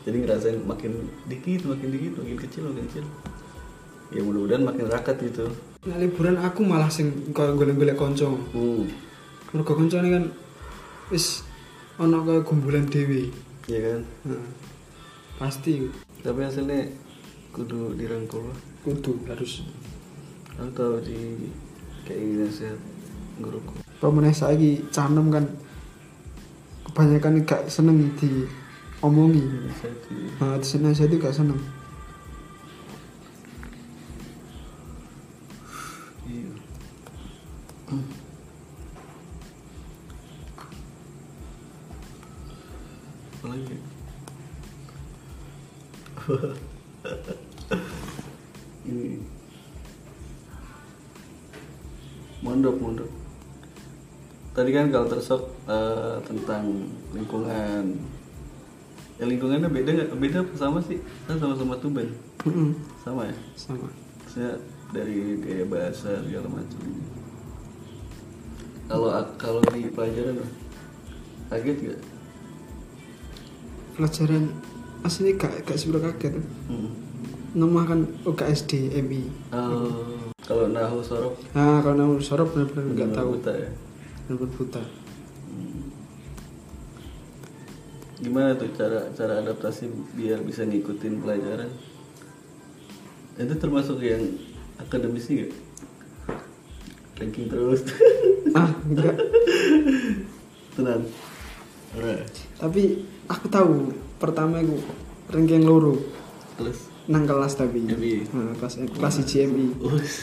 jadi 0.01 0.17
ngerasain 0.25 0.57
makin 0.65 1.09
dikit, 1.29 1.69
makin 1.69 1.89
dikit, 1.93 2.13
makin 2.17 2.37
kecil, 2.37 2.63
makin 2.73 2.85
kecil. 2.89 3.05
Ya 4.11 4.21
mudah-mudahan 4.25 4.63
makin 4.65 4.85
rakat 4.89 5.21
gitu. 5.23 5.47
Nah, 5.81 5.97
liburan 5.97 6.37
aku 6.37 6.61
malah 6.61 6.91
sing 6.93 7.33
kaya 7.33 7.57
golek-golek 7.57 7.97
kanca. 7.97 8.29
Hmm. 8.29 8.85
Mergo 9.49 9.73
kancane 9.73 10.07
kan 10.13 10.23
wis 11.09 11.41
ana 11.97 12.21
kaya 12.21 12.41
gumbulan 12.45 12.85
dhewe. 12.89 13.33
Iya 13.69 13.79
kan? 13.81 14.01
Pasti 15.41 15.89
Tapi 16.21 16.37
hasilnya 16.45 16.85
kudu 17.49 17.97
dirangkul 17.97 18.45
lah. 18.45 18.57
kudu 18.85 19.25
harus. 19.25 19.65
Atau 20.53 21.01
di 21.01 21.49
kayak 22.05 22.45
nasihat 22.45 22.77
guruku. 23.41 23.81
Pemenang 23.97 24.37
saiki 24.37 24.85
canem 24.93 25.33
kan 25.33 25.49
kebanyakan 26.85 27.41
gak 27.41 27.65
seneng 27.65 28.13
di 28.21 28.45
omongi. 29.01 29.41
Nasihat 29.41 29.97
di 30.05 30.29
Nah, 30.37 30.61
seneng 30.61 30.93
saya 30.93 31.09
itu 31.09 31.17
gak 31.17 31.33
seneng. 31.33 31.57
Ini. 48.89 49.19
Mondok 52.41 52.75
mondok. 52.81 53.11
Tadi 54.51 54.75
kan 54.75 54.91
kalau 54.91 55.07
tersok 55.07 55.41
eh, 55.69 56.17
tentang 56.27 56.91
lingkungan. 57.15 57.95
Ya 59.21 59.29
lingkungannya 59.29 59.69
beda 59.69 59.89
nggak? 59.93 60.17
Beda 60.17 60.41
apa 60.41 60.53
sama 60.57 60.81
sih? 60.81 60.97
Kan 61.29 61.37
sama-sama 61.37 61.77
tuban 61.77 62.09
sama 63.05 63.29
ya? 63.29 63.35
Sama. 63.53 63.85
Maksudnya 64.25 64.57
dari 64.89 65.37
gaya 65.37 65.65
bahasa 65.69 66.17
segala 66.25 66.49
macam. 66.49 66.81
Kalau 68.89 69.09
kalau 69.37 69.61
di 69.71 69.87
pelajaran 69.93 70.41
kaget 71.47 71.77
gak 71.83 71.99
pelajaran 73.95 74.43
asli 75.01 75.33
gak 75.33 75.63
gak 75.63 75.77
seberapa 75.77 76.13
kaget. 76.13 76.37
Hmm. 76.67 76.91
nama 77.51 77.83
kan 77.83 77.99
UKSD 78.23 78.71
MI 79.01 79.27
Oh, 79.49 80.31
kalau 80.41 80.67
nahu 80.67 81.01
sorok 81.01 81.35
nah 81.51 81.81
kalau 81.81 81.95
nama 81.95 82.13
sorop 82.17 82.51
benar-benar 82.51 82.85
nggak 82.87 83.09
tahu. 83.11 83.29
buta 83.35 83.51
ya? 83.51 83.69
Benar-benar 84.23 84.51
buta. 84.55 84.81
Hmm. 85.47 85.83
gimana 88.17 88.53
tuh 88.53 88.69
cara 88.71 89.09
cara 89.11 89.41
adaptasi 89.41 89.83
biar 90.13 90.39
bisa 90.41 90.61
ngikutin 90.61 91.19
pelajaran? 91.19 91.69
Itu 93.33 93.55
termasuk 93.57 93.97
yang 93.99 94.21
akademis 94.77 95.25
sih 95.25 95.35
gak 95.41 95.51
ranking 97.17 97.47
terus. 97.47 97.81
Ah 98.51 98.67
enggak. 98.83 99.15
Tenang. 100.75 101.07
Alright. 101.91 102.35
tapi 102.55 102.99
aku 103.25 103.47
tahu 103.47 103.95
pertama 104.21 104.61
aku 104.61 104.77
ranking 105.33 105.65
loro. 105.65 105.97
Terus? 106.61 106.85
Nang 107.09 107.25
kelas 107.25 107.57
tapi. 107.57 107.81
MI. 107.81 108.29
nah, 108.29 108.53
kelas 108.61 108.77
kelas 108.93 109.15
CMI 109.25 109.65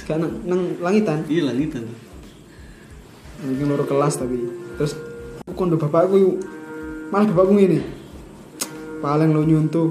kan 0.07 0.23
nang, 0.23 0.33
nang 0.47 0.61
langitan? 0.79 1.27
Iya 1.27 1.51
langitan. 1.51 1.91
Ranking 3.43 3.67
loro 3.67 3.83
kelas 3.83 4.23
tapi. 4.23 4.39
Terus 4.79 4.95
aku 5.43 5.53
kondo 5.59 5.75
bapakku 5.75 6.15
yuk 6.15 6.37
malah 7.11 7.27
bapakku 7.27 7.59
ini 7.59 7.83
paling 9.03 9.35
lo 9.35 9.43
nyuntuh. 9.43 9.91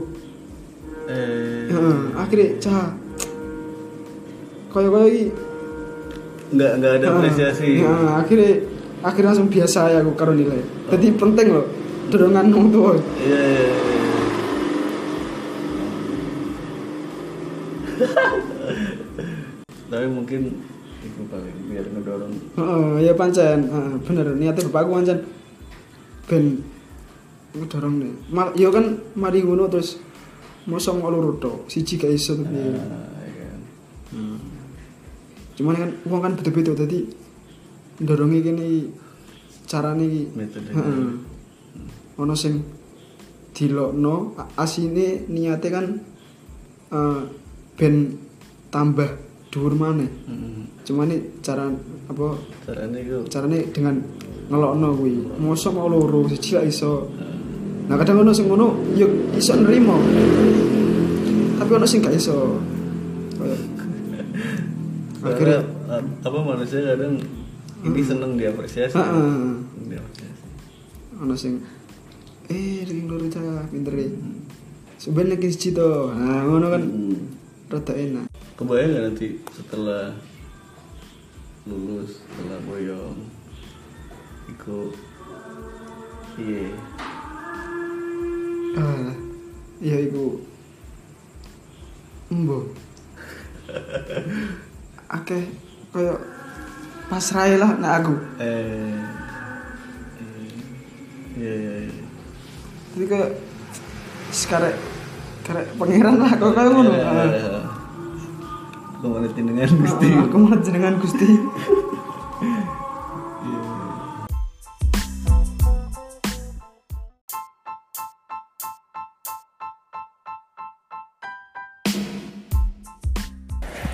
Eh. 1.08 1.68
Heeh, 1.68 2.00
akhirnya 2.16 2.48
cah 2.64 2.96
koyo 4.72 4.92
iki. 5.12 5.36
Nggak 6.56 6.72
nggak 6.80 6.92
ada 7.04 7.08
apresiasi. 7.12 7.84
Nah, 7.84 8.24
akhirnya 8.24 8.64
akhirnya 9.04 9.30
langsung 9.36 9.52
biasa 9.52 9.80
ya 9.92 10.00
aku 10.00 10.16
karo 10.16 10.32
nilai. 10.32 10.64
Jadi 10.88 11.08
penting 11.20 11.48
loh 11.52 11.77
dorongan 12.08 12.48
wong 12.56 12.68
tua. 12.72 12.94
iya 13.20 13.42
iya, 13.42 13.68
iya. 13.68 14.16
tapi 19.92 20.08
mungkin 20.08 20.42
itu 21.04 21.22
paling 21.32 21.58
biar 21.72 21.86
ngedorong 21.88 22.34
Heeh, 22.60 23.08
ya 23.08 23.14
pancen, 23.16 23.60
heeh, 23.68 23.94
bener 24.04 24.28
niatnya 24.36 24.68
bapakku 24.72 24.92
pancen 25.00 25.20
ben 26.28 26.64
ngedorong 27.56 27.96
nih. 28.04 28.14
Mal, 28.30 28.52
ya 28.54 28.70
kan 28.70 29.00
mari 29.16 29.42
ngono 29.42 29.72
terus 29.72 29.98
mosong 30.68 31.00
loro 31.00 31.40
tok, 31.40 31.72
siji 31.72 31.96
gak 31.96 32.12
iso 32.12 32.36
nah, 32.44 32.52
ya 33.24 33.34
kan. 33.48 33.60
Hmm. 34.12 34.38
Cuman 35.56 35.76
kan 35.80 35.90
wong 36.06 36.22
kan 36.22 36.34
beda-beda 36.36 36.76
dadi 36.76 37.08
ndorongnya 38.04 38.40
kene 38.44 38.92
carane 39.66 40.04
iki. 40.06 40.24
metode 40.36 40.70
Heeh. 40.76 41.37
Ono 42.18 42.34
sing 42.34 42.62
dilokno 43.54 44.38
asine 44.58 45.26
niate 45.30 45.68
kan 45.70 45.86
eh, 46.94 47.22
ben 47.78 47.96
tambah 48.74 49.10
dhuwur 49.54 49.74
maneh. 49.78 50.10
Hmm. 50.26 50.66
Cuman 50.86 51.10
ini 51.10 51.18
cara 51.42 51.70
apa 52.08 52.28
caranya 52.64 53.00
itu 53.02 53.18
carane 53.30 53.70
dengan 53.74 53.96
ngelokno 54.50 54.88
kuwi. 54.98 55.16
Mosok 55.42 55.72
mau 55.74 55.90
loro 55.90 56.26
siji 56.30 56.58
gak 56.58 56.66
iso. 56.68 57.10
Nah 57.88 57.96
kadang 57.96 58.24
ono 58.26 58.32
sing 58.34 58.48
ngono 58.50 58.74
yo 58.98 59.08
iso 59.36 59.54
nerimo. 59.58 59.98
Tapi 61.58 61.72
ono 61.74 61.86
sing 61.86 62.00
gak 62.02 62.16
iso. 62.16 62.62
Akhirnya 65.28 65.60
apa 66.24 66.38
manusia 66.40 66.94
kadang 66.94 67.20
ini 67.84 68.02
seneng 68.02 68.38
diapresiasi 68.38 68.96
Heeh. 68.96 69.50
Diapresiasi 69.92 70.46
ono 71.18 71.34
sing 71.34 71.77
eh 72.48 72.84
ring 72.84 73.06
loro 73.06 73.28
cah 73.28 73.66
pinter 73.68 73.94
e. 73.96 74.08
Sebenarnya 74.98 75.38
lagi 75.38 75.48
siji 75.52 75.70
to. 75.72 76.10
Nah 76.12 76.42
ngono 76.44 76.68
kan 76.70 76.84
Hmm. 76.84 77.18
rada 77.68 77.94
enak. 77.94 78.26
kebayang 78.58 78.90
gak 78.90 79.04
nanti 79.06 79.28
setelah 79.54 80.10
lulus 81.70 82.26
setelah 82.26 82.58
boyong 82.66 83.20
ikut 84.50 84.94
iya 86.42 86.74
Ah, 88.74 89.10
iya 89.78 89.98
iku. 90.06 90.42
Embo. 92.30 92.70
Akeh 95.08 95.44
kaya 95.92 96.14
pasrahe 97.10 97.58
lah 97.58 97.78
nek 97.78 97.94
aku. 98.02 98.14
eh 98.40 98.98
iya 101.38 101.54
iya 101.54 101.74
iya 101.86 102.07
Jadi 102.98 103.14
kayak 103.14 103.30
sekarang 104.34 104.74
karek 105.46 105.70
pangeran 105.78 106.18
lah 106.18 106.34
kok 106.34 106.50
kayak 106.50 106.72
ngono. 106.74 106.92
Iya, 106.98 107.06
Ah, 107.06 107.14
iya, 107.30 107.30
iya. 107.30 107.62
Komunitin 108.98 109.46
dengan 109.54 109.70
Gusti 109.70 110.08
ah, 110.10 110.26
Aku 110.26 110.36
mau 110.42 110.58
jenengan 110.58 110.98
Gusti. 110.98 111.30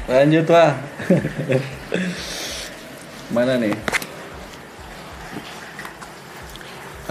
Lanjut 0.07 0.47
lah. 0.47 0.79
Mana 3.35 3.59
nih? 3.59 3.75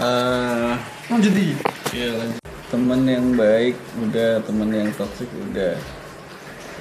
Eh, 0.01 0.73
Lanjut 1.13 1.33
iki. 1.37 1.72
Iya 1.93 2.09
lanjut. 2.17 2.41
Teman 2.73 3.05
yang 3.05 3.37
baik 3.37 3.77
udah, 4.01 4.41
teman 4.41 4.69
yang 4.73 4.89
toksik 4.97 5.29
udah. 5.29 5.77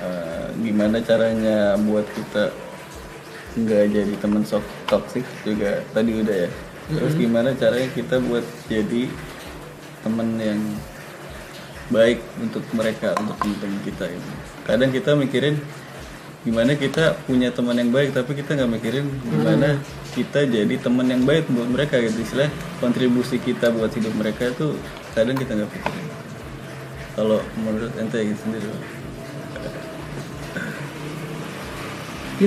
Eh, 0.00 0.46
gimana 0.64 1.04
caranya 1.04 1.76
buat 1.84 2.08
kita 2.16 2.48
nggak 3.52 3.84
jadi 3.92 4.14
teman 4.16 4.40
sok 4.40 4.64
toksik 4.88 5.28
juga 5.44 5.84
tadi 5.92 6.16
udah 6.16 6.48
ya. 6.48 6.50
Terus 6.88 7.12
gimana 7.20 7.52
caranya 7.52 7.92
kita 7.92 8.24
buat 8.24 8.42
jadi 8.72 9.12
teman 10.00 10.40
yang 10.40 10.60
baik 11.92 12.24
untuk 12.40 12.64
mereka 12.72 13.12
untuk 13.20 13.36
teman-teman 13.36 13.80
kita 13.84 14.08
ini. 14.08 14.32
Kadang 14.64 14.90
kita 14.96 15.12
mikirin 15.12 15.60
gimana 16.42 16.74
kita 16.74 17.14
punya 17.22 17.54
teman 17.54 17.78
yang 17.78 17.94
baik 17.94 18.10
tapi 18.10 18.34
kita 18.34 18.58
nggak 18.58 18.72
mikirin 18.74 19.06
gimana 19.22 19.78
kita 20.10 20.42
jadi 20.42 20.74
teman 20.74 21.06
yang 21.06 21.22
baik 21.22 21.46
buat 21.46 21.70
mereka 21.70 22.02
gitu 22.02 22.18
istilah 22.18 22.50
kontribusi 22.82 23.38
kita 23.38 23.70
buat 23.70 23.94
hidup 23.94 24.10
mereka 24.18 24.50
itu 24.50 24.74
kadang 25.12 25.36
kita 25.36 25.52
nggak 25.54 25.70
pikirin 25.70 26.06
kalau 27.12 27.38
menurut 27.60 27.92
ente 28.00 28.18
gitu 28.24 28.40
sendiri 28.48 28.68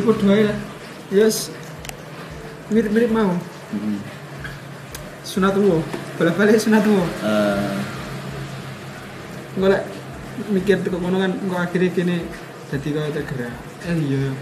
padha 0.01 0.27
ae 0.35 0.43
lah. 0.49 0.57
Yes. 1.13 1.53
Mirip-mirip 2.67 3.13
mau. 3.13 3.31
Hmm. 3.71 3.99
Sunatullah. 5.23 5.79
Balik-balik 6.19 6.59
sunatullah. 6.59 7.07
Ah, 7.23 7.79
Engko 9.55 9.71
lek 9.71 9.83
mikir 10.51 10.83
teko 10.83 10.99
kono 10.99 11.23
kan 11.23 11.31
engko 11.31 11.55
akhirnya 11.55 11.95
kene 11.95 12.17
dadi 12.73 12.89
kaya 12.91 13.13
tergerak. 13.13 13.55
Eh 13.87 13.95
iya. 14.03 14.35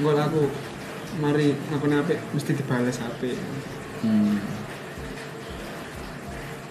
Engko 0.00 0.10
lek 0.16 0.24
aku 0.30 0.42
mari 1.20 1.52
ngapa-ngapa 1.68 2.14
mesti 2.32 2.56
dibales 2.56 2.96
HP. 2.96 3.36
hmm. 4.06 4.36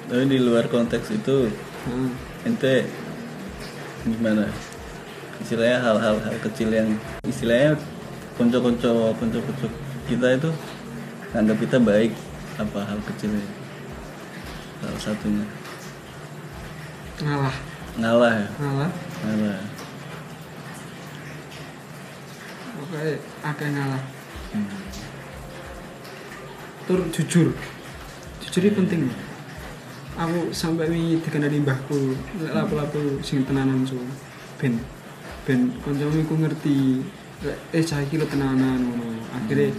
Tapi 0.08 0.24
di 0.26 0.40
luar 0.40 0.66
konteks 0.68 1.12
itu 1.12 1.52
Heeh. 1.52 2.10
ente 2.48 2.76
gimana 4.08 4.48
istilahnya 5.44 5.84
hal-hal 5.84 6.16
hal 6.24 6.36
kecil 6.40 6.72
yang 6.72 6.90
istilahnya 7.28 7.76
konco-konco 8.40 9.12
konco-konco 9.20 9.68
kita 10.08 10.40
itu 10.40 10.50
anggap 11.36 11.58
kita 11.60 11.78
baik 11.78 12.12
apa 12.56 12.80
hal 12.88 13.00
kecilnya 13.04 13.44
salah 14.80 15.02
satunya 15.02 15.46
Ngalah. 17.18 17.56
ngalah 17.98 18.34
ya 18.34 18.48
Ngalah. 18.62 18.90
ngalah 19.26 19.60
Pokoknya 22.78 23.20
akeh 23.44 23.68
ngalah. 23.74 24.04
Hmm. 24.54 24.70
Tur 26.88 27.02
jujur. 27.12 27.52
Jujur 28.40 28.62
ini 28.64 28.72
penting. 28.72 29.02
Aku 30.18 30.50
sampai 30.50 30.90
wingi 30.90 31.22
dikenali 31.22 31.62
mbahku, 31.62 32.18
lek 32.42 32.50
lapo-lapo 32.50 33.22
sing 33.22 33.46
tenanan 33.46 33.86
so. 33.86 34.02
Ben 34.58 34.82
ben 35.46 35.70
kancamu 35.86 36.26
iku 36.26 36.34
ngerti 36.42 37.06
Lek, 37.46 37.54
eh 37.70 37.86
cah 37.86 38.02
iki 38.02 38.18
lo 38.18 38.26
tenanan 38.26 38.82
ngono. 38.82 39.14
Akhirnya 39.30 39.70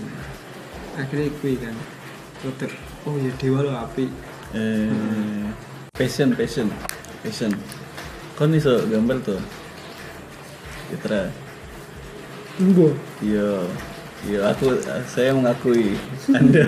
akhirnya 0.95 1.35
kuwi 1.43 1.59
kan 1.59 1.75
Rotok, 2.47 2.71
oh 3.03 3.19
ya 3.19 3.35
dewa 3.35 3.67
lo 3.67 3.75
apik. 3.75 4.07
Eh 4.55 5.51
passion 5.91 6.31
passion 6.39 6.71
passion. 7.27 7.51
Kon 8.39 8.55
iso 8.55 8.79
gambar 8.87 9.19
tuh 9.27 9.43
Citra? 10.87 11.35
Mbok. 12.63 12.95
iya 13.27 13.67
iya 14.23 14.55
aku 14.55 14.79
saya 15.11 15.35
mengakui 15.35 15.99
anda. 16.31 16.63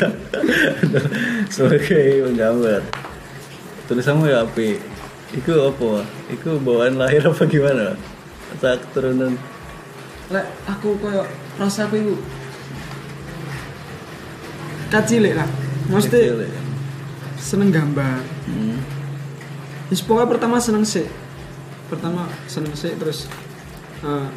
Sebagai 1.54 2.26
penggambar 2.26 2.83
tulisanmu 3.90 4.31
ya 4.31 4.46
api 4.46 4.79
Iku 5.31 5.70
apa? 5.70 6.03
Iku 6.26 6.59
bawaan 6.59 6.98
lahir 6.98 7.22
apa 7.22 7.46
gimana? 7.46 7.94
Atau 8.59 8.74
keturunan? 8.83 9.38
Lek 10.35 10.46
aku 10.66 10.98
koyo 10.98 11.22
rasa 11.55 11.87
aku 11.87 12.03
iku 12.03 12.14
kacilek 14.90 15.38
lah. 15.38 15.46
Mesti 15.87 16.18
Kecil 16.18 16.50
seneng 17.38 17.70
gambar. 17.70 18.18
Hmm. 18.50 18.79
Wis 19.87 20.03
pokoknya 20.03 20.35
pertama 20.35 20.59
seneng 20.59 20.83
sih. 20.83 21.07
Pertama 21.87 22.26
seneng 22.50 22.74
sih 22.74 22.90
terus 22.98 23.31
eh, 24.03 24.29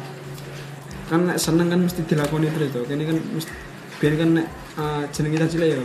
kan 1.10 1.26
nek 1.26 1.42
seneng 1.42 1.74
kan 1.74 1.82
mesti 1.82 2.06
dilakoni 2.06 2.54
terus 2.54 2.70
to. 2.70 2.86
Kene 2.86 3.02
kan 3.02 3.18
mesti 3.18 3.50
biar 3.98 4.14
kan 4.14 4.30
nek 4.30 4.46
eh, 4.78 5.02
jeneng 5.10 5.34
kita 5.34 5.46
cilik 5.50 5.70
ya 5.74 5.82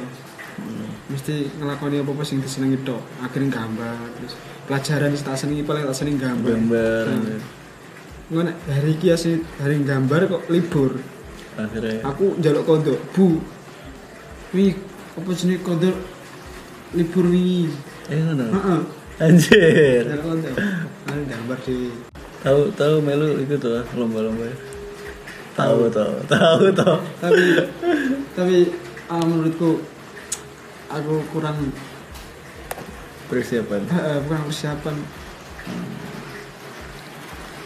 mesti 1.10 1.50
ngelakoni 1.58 2.06
apa-apa 2.06 2.24
sing 2.24 2.40
disenengi 2.40 2.80
tok. 2.86 3.02
Akhirnya 3.26 3.60
gambar 3.60 3.98
terus 4.20 4.34
pelajaran 4.70 5.18
sing 5.18 5.26
tak 5.26 5.38
senengi 5.38 5.64
paling 5.66 5.84
tak 5.90 5.98
seneng 5.98 6.18
gambar. 6.22 6.50
Gambar. 6.54 7.06
Nah. 7.10 7.42
Gue 8.30 8.42
nek 8.46 8.58
hari 8.70 8.92
iki 8.94 9.08
asli 9.10 9.42
hari 9.58 9.82
gambar 9.82 10.20
kok 10.30 10.44
libur. 10.54 11.02
Akhirnya. 11.58 12.06
Aku 12.06 12.38
njaluk 12.38 12.64
kondo, 12.64 12.94
Bu. 13.18 13.42
Wi, 14.54 14.74
apa 15.18 15.30
jenenge 15.34 15.66
kondo 15.66 15.90
libur 16.94 17.26
wingi. 17.26 17.74
Eh 18.14 18.18
ngono. 18.22 18.46
Heeh. 18.54 18.80
Anjir. 19.26 20.04
Njaluk 20.06 20.26
kondo. 20.26 20.50
Aku 21.10 21.22
gambar 21.26 21.58
di 21.66 21.78
Tahu 22.40 22.72
tahu 22.72 23.04
melu 23.04 23.36
itu 23.44 23.60
tuh 23.60 23.84
lomba-lomba. 24.00 24.48
Tahu 25.60 25.92
tahu 25.92 26.14
tahu 26.32 26.72
tahu. 26.72 26.98
tapi 27.20 27.44
tapi 28.32 28.58
ah, 29.12 29.20
menurutku 29.28 29.84
aku 30.90 31.22
kurang 31.30 31.72
Persiapan. 33.26 33.82
eh, 33.94 34.20
kurang 34.26 34.44
persiapan 34.44 34.96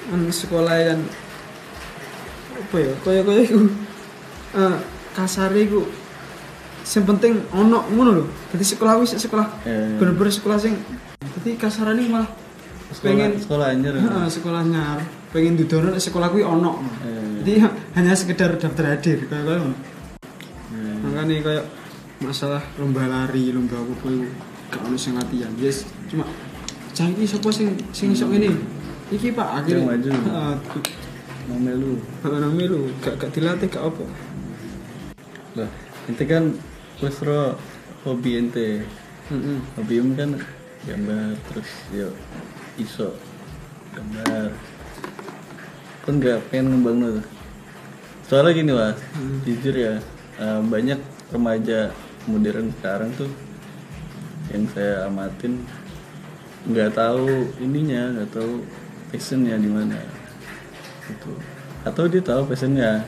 kan 0.03 0.21
sekolah 0.27 0.75
kan 0.75 0.99
apa 2.53 2.75
ya 2.77 2.91
kaya 3.01 3.21
kaya 3.23 3.41
iku 3.41 3.59
eh, 4.53 4.77
kasare 5.11 5.59
iku 5.63 5.81
sing 6.83 7.01
penting 7.01 7.39
ono 7.49 7.81
ngono 7.87 8.11
lho 8.13 8.23
dadi 8.51 8.61
sekolah 8.61 8.99
wis 8.99 9.15
sekolah 9.15 9.47
Eh. 9.63 9.95
bener-bener 9.97 10.29
sekolah 10.29 10.59
sing 10.59 10.75
dadi 11.17 11.55
kasarane 11.55 12.03
malah 12.05 12.29
Sekolah, 12.93 13.09
pengen 13.09 13.31
sekolah 13.41 13.67
anjir. 13.73 13.93
Heeh, 13.97 14.25
sekolah 14.29 14.61
nyar 14.67 14.99
pengen 15.33 15.57
dudono 15.57 15.97
sekolah 15.97 16.27
kuwi 16.29 16.43
ono 16.43 16.83
Eh. 17.01 17.41
jadi 17.41 17.71
hanya 17.95 18.13
sekedar 18.13 18.53
daftar 18.53 18.93
hadir 18.93 19.25
kaya 19.25 19.41
kaya 19.41 19.57
ngono 19.63 19.77
Eh. 20.75 20.95
makanya 21.01 21.35
kayak 21.41 21.65
masalah 22.23 22.63
lomba 22.79 23.03
lari 23.05 23.51
lomba 23.51 23.75
apa 23.77 23.91
itu 24.07 24.27
gak 24.71 24.81
ono 24.87 24.95
sing 24.95 25.13
latihan 25.13 25.51
yes 25.59 25.83
cuma 26.07 26.23
cah 26.93 27.07
iki 27.09 27.27
sapa 27.27 27.49
sing 27.51 27.75
sing 27.91 28.15
iso 28.15 28.25
ngene 28.25 28.49
iki 29.11 29.29
pak 29.29 29.61
akhirnya 29.61 29.85
maju. 29.85 30.09
heeh 30.09 30.55
Mau 31.43 31.59
melu. 31.59 31.99
nang 32.23 32.55
melu 32.55 32.87
gak 33.03 33.19
gak 33.19 33.31
dilatih 33.35 33.67
gak 33.67 33.83
apa 33.83 34.05
Lah, 35.53 35.69
ente 36.09 36.23
kan 36.25 36.49
wis 36.97 37.19
ro 37.21 37.53
hobi 38.01 38.39
ente. 38.39 38.81
heeh 39.29 39.57
Hobi 39.77 40.01
em 40.01 40.09
kan 40.17 40.31
gambar 40.83 41.37
terus 41.51 41.69
yo 41.93 42.09
iso 42.75 43.13
gambar. 43.93 44.49
Kan 46.03 46.13
gak 46.17 46.41
pengen 46.49 46.73
ngembang 46.73 46.97
tuh. 46.99 47.23
Soalnya 48.25 48.51
gini 48.55 48.71
mas, 48.73 48.97
jujur 49.45 49.75
ya 49.77 49.93
eh, 50.41 50.59
banyak 50.65 50.97
remaja 51.29 51.93
modern 52.29 52.71
sekarang 52.79 53.11
tuh 53.15 53.31
yang 54.51 54.67
saya 54.71 55.07
amatin 55.07 55.63
nggak 56.63 56.95
tahu 56.95 57.51
ininya 57.59 58.15
nggak 58.15 58.31
tahu 58.31 58.63
passionnya 59.11 59.59
di 59.59 59.69
mana 59.69 59.99
gitu. 61.09 61.35
Atau 61.83 62.07
dia 62.07 62.23
tahu 62.23 62.47
passionnya 62.47 63.03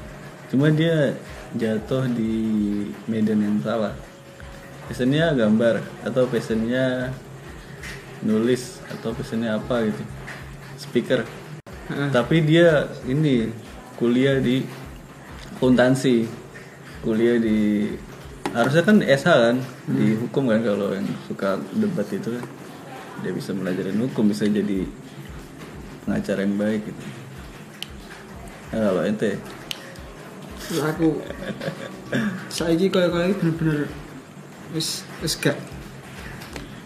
cuma 0.51 0.67
dia 0.71 1.15
jatuh 1.55 2.05
di 2.11 2.33
medan 3.07 3.39
yang 3.39 3.57
salah. 3.63 3.95
Passionnya 4.85 5.31
gambar 5.33 5.81
atau 6.03 6.27
passionnya 6.27 7.09
nulis 8.21 8.83
atau 8.91 9.15
passionnya 9.15 9.55
apa 9.55 9.87
gitu 9.87 10.03
speaker. 10.75 11.23
Heeh. 11.85 12.09
tapi 12.09 12.41
dia 12.41 12.89
ini 13.05 13.45
kuliah 14.01 14.41
di 14.41 14.65
akuntansi 15.53 16.25
kuliah 17.05 17.37
di 17.37 17.93
harusnya 18.55 18.87
kan 18.87 19.03
SH 19.03 19.27
kan 19.27 19.57
di 19.91 20.15
hukum 20.15 20.47
kan 20.47 20.63
kalau 20.63 20.95
yang 20.95 21.03
suka 21.27 21.59
debat 21.75 22.07
itu 22.07 22.39
kan 22.39 22.45
dia 23.19 23.31
bisa 23.35 23.51
belajarin 23.51 23.99
hukum 23.99 24.31
bisa 24.31 24.47
jadi 24.47 24.87
pengacara 26.07 26.47
yang 26.47 26.55
baik 26.55 26.81
gitu. 26.87 27.03
Nah, 28.71 28.79
kalau 28.79 29.01
ente? 29.03 29.31
Lah 30.79 30.87
aku 30.95 31.19
saiki 32.47 32.87
kaya 32.87 33.11
kaya 33.11 33.35
bener-bener 33.35 33.91
wis 34.71 35.03
wis 35.19 35.35
gak 35.35 35.59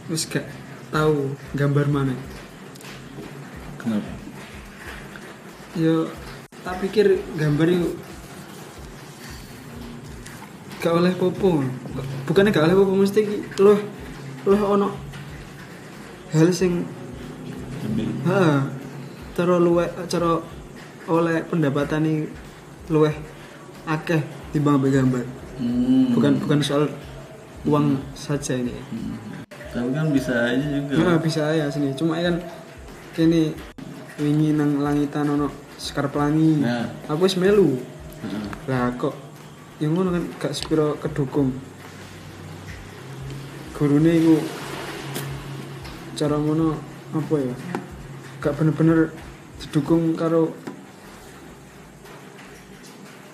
wis 0.10 0.26
gak 0.26 0.50
tahu 0.90 1.38
gambar 1.54 1.86
mana. 1.86 2.18
Kenapa? 3.78 4.10
Yo 5.78 6.10
tak 6.66 6.82
pikir 6.82 7.22
gambar 7.38 7.68
itu 7.70 7.94
gak 10.80 10.96
oleh 10.96 11.14
popo. 11.16 11.64
Bukannya 12.28 12.56
gak 12.56 12.66
oleh 12.72 12.76
popo 12.76 12.94
mesti 12.96 13.22
loh 13.60 13.80
loh 14.48 14.62
ono 14.80 14.90
hal 16.32 16.48
sing 16.56 16.88
ha 18.24 18.64
cara 19.36 19.56
luwe 19.60 19.86
cara 20.08 20.40
oleh 21.10 21.42
pendapatan 21.44 22.06
ini 22.06 22.24
luweh 22.88 23.14
akeh 23.90 24.22
timbang 24.56 24.80
ambek 24.80 24.96
gambar. 24.96 25.26
Hmm. 25.60 26.16
bukan 26.16 26.40
bukan 26.40 26.60
soal 26.64 26.88
uang 27.68 28.00
saja 28.16 28.56
ini. 28.56 28.72
Hmm. 28.72 29.44
tapi 29.70 29.92
kan 29.92 30.08
bisa 30.10 30.34
aja 30.50 30.66
juga. 30.66 30.94
Nah, 30.98 31.18
bisa 31.22 31.44
ya 31.54 31.70
sini. 31.70 31.94
Cuma 31.94 32.18
kan 32.18 32.42
kini 33.14 33.54
wingi 34.18 34.56
nang 34.56 34.82
langitan 34.82 35.30
ono 35.30 35.52
sekar 35.76 36.10
pelangi. 36.10 36.64
Nah. 36.64 36.88
aku 37.12 37.28
wis 37.28 37.38
melu. 37.38 37.78
Heeh. 38.20 38.46
lah 38.68 38.92
kok 39.00 39.29
yang 39.80 39.96
ngono 39.96 40.12
kan 40.12 40.24
gak 40.40 40.54
sepiro 40.56 41.00
kedukung 41.00 41.56
gurune 43.76 44.12
iku 44.12 44.36
cara 46.20 46.36
ngono 46.36 46.76
apa 47.16 47.36
ya 47.40 47.56
gak 48.44 48.56
bener-bener 48.60 49.12
didukung 49.60 50.16
karo 50.16 50.52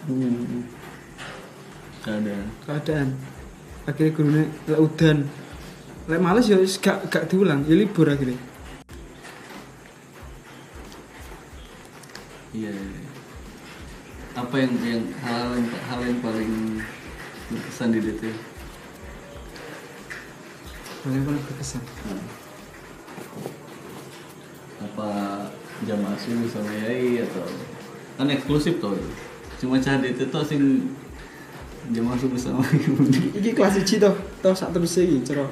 Hmm. 0.05 0.69
keadaan 2.05 2.45
keadaan 2.61 3.09
akhirnya 3.89 4.13
gurune 4.13 4.43
lek 4.69 4.77
udan 4.77 5.17
lek 6.05 6.21
males 6.21 6.45
ya 6.45 6.61
gak 6.61 7.09
gak 7.09 7.25
diulang 7.25 7.65
ya 7.65 7.73
libur 7.73 8.05
akhirnya 8.05 8.37
Iya. 12.53 12.69
iya. 12.69 13.14
Apa 14.35 14.55
yang 14.59 14.75
yang 14.83 15.03
hal 15.23 15.55
yang 15.55 15.67
hal 15.87 15.99
yang 16.03 16.19
paling 16.19 16.83
berkesan 17.47 17.95
di 17.95 17.99
DT? 18.03 18.23
paling 21.07 21.23
paling 21.23 21.43
berkesan? 21.47 21.79
Apa 24.83 25.09
jam 25.87 26.03
asuh 26.11 26.35
sama 26.51 26.71
Yai 26.83 27.23
atau? 27.23 27.47
Kan 28.19 28.27
eksklusif 28.27 28.83
tuh. 28.83 28.99
Cuma 29.63 29.79
cah 29.79 30.03
DT 30.03 30.27
tuh 30.27 30.43
sing 30.43 30.91
jam 31.95 32.05
asuh 32.11 32.27
bersama 32.27 32.59
iki 33.39 33.55
kelas 33.55 33.79
1 33.79 34.03
toh. 34.03 34.15
Toh 34.43 34.51
sak 34.51 34.75
terus 34.75 34.99
iki 34.99 35.23
cara 35.23 35.47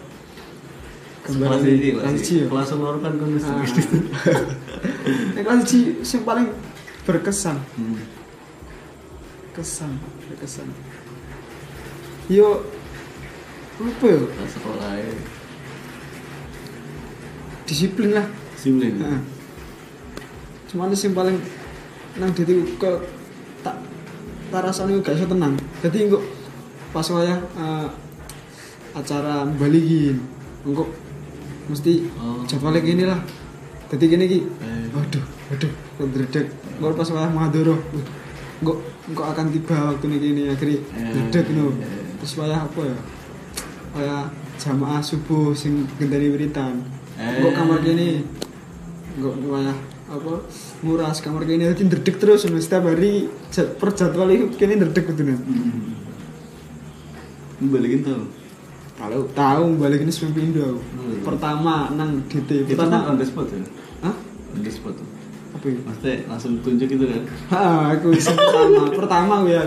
kelas 1.24 1.64
ini 1.64 1.96
kelas 1.96 2.20
1 2.20 2.36
ya 2.36 2.46
kelas 2.52 2.76
luar 2.76 3.00
kan 3.00 3.16
kan 3.16 3.30
mesti 3.32 3.48
kelas 5.40 5.62
1 5.72 6.04
sing 6.04 6.28
paling 6.28 6.52
berkesan. 7.08 7.56
Hmm. 7.80 8.23
Kesan 9.54 9.98
berkesan 10.26 10.68
yo 12.28 12.66
apa 13.76 14.06
Kelas 14.06 14.52
sekolah 14.52 14.92
ya. 14.96 15.12
disiplin 17.64 18.10
lah 18.12 18.28
Disiplin. 18.54 18.94
Heeh. 18.96 19.22
cuman 20.70 20.94
sing 20.94 21.12
paling 21.12 21.38
nang 22.16 22.32
dadi 22.32 22.54
kok 22.76 23.02
tak 23.62 23.76
tak 24.50 24.62
rasane 24.62 24.98
gak 25.00 25.14
iso 25.14 25.26
tenang 25.26 25.54
jadi 25.82 26.08
engko 26.08 26.20
pas 26.90 27.06
wayah 27.08 27.38
eh, 27.38 27.88
acara 28.94 29.46
balikin 29.52 30.22
engko 30.64 30.86
mesti 31.66 32.10
Oh. 32.16 32.42
jadwalnya 32.44 32.82
gini 32.82 33.04
lah 33.04 33.20
jadi 33.90 34.06
gini 34.08 34.26
ki 34.28 34.40
Eh. 34.60 34.86
waduh 34.92 35.24
waduh 35.50 35.70
kok 35.72 36.08
dredeg 36.10 36.46
engko 36.74 36.94
pas 36.94 37.10
wayah 37.10 37.30
maduro 37.30 37.78
engko 38.62 38.74
engko 39.08 39.24
akan 39.24 39.46
tiba 39.50 39.78
waktu 39.90 40.06
ini 40.08 40.18
gini 40.20 40.42
akhirnya 40.50 40.80
Eh. 40.94 41.12
dredeg 41.14 41.48
no 41.54 41.74
Eh. 41.74 42.18
terus 42.20 42.34
wayah 42.38 42.62
apa 42.62 42.82
ya 42.84 42.98
wayah 43.94 44.22
jamaah 44.60 45.02
subuh 45.02 45.54
sing 45.54 45.88
gendani 45.98 46.30
wiritan 46.30 46.84
Eh. 47.18 47.54
kamar 47.54 47.82
gini 47.82 48.22
engko 49.16 49.30
wayah 49.50 49.78
apa 50.04 50.34
nguras 50.84 51.18
kamar 51.20 51.44
gini 51.44 51.66
jadi 51.66 51.84
dredeg 51.90 52.16
terus 52.18 52.46
no. 52.46 52.60
setiap 52.60 52.86
hari 52.86 53.26
per 53.50 53.90
jadwal 53.92 54.30
itu 54.30 54.52
kini 54.54 54.78
dredeg 54.78 55.06
betul 55.08 55.34
Hmm. 55.34 56.02
Ini 57.64 57.72
balikin. 57.72 58.04
Kalau 59.00 59.24
tahu 59.32 59.80
balik 59.80 60.04
ini 60.04 60.12
sebelum 60.12 60.36
pindah. 60.36 60.76
Hmm. 60.76 61.24
Pertama 61.24 61.88
nang 61.96 62.20
DT. 62.28 62.68
Itu 62.68 62.76
Pertama 62.76 63.08
on 63.08 63.16
the 63.16 63.24
spot 63.24 63.48
ya? 63.48 63.64
Hah? 64.04 64.16
On 64.52 64.60
the 64.60 64.68
spot. 64.68 64.96
Apa 65.54 65.66
itu? 65.70 65.82
Maksudnya 65.86 66.16
langsung 66.26 66.58
tunjuk 66.66 66.88
gitu 66.90 67.06
kan? 67.06 67.24
Ha, 67.54 67.62
aku 67.98 68.14
sing 68.18 68.34
pertama. 68.34 68.84
pertama 68.90 69.34
gue 69.46 69.54
ya. 69.54 69.64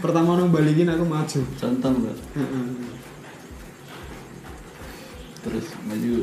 Pertama 0.00 0.30
nang 0.40 0.48
balikin 0.48 0.88
aku 0.88 1.04
maju. 1.04 1.40
Contoh. 1.60 1.90
Heeh. 2.36 2.66
Terus 5.44 5.66
maju. 5.84 6.14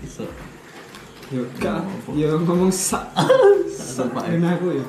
Iso. 0.00 0.24
Yo 1.28 1.44
apa? 1.60 1.84
yo 2.16 2.40
ngomong 2.40 2.72
sak 2.72 3.04
sak 3.76 4.08
ya. 4.16 4.40
aku 4.56 4.80
ya. 4.80 4.84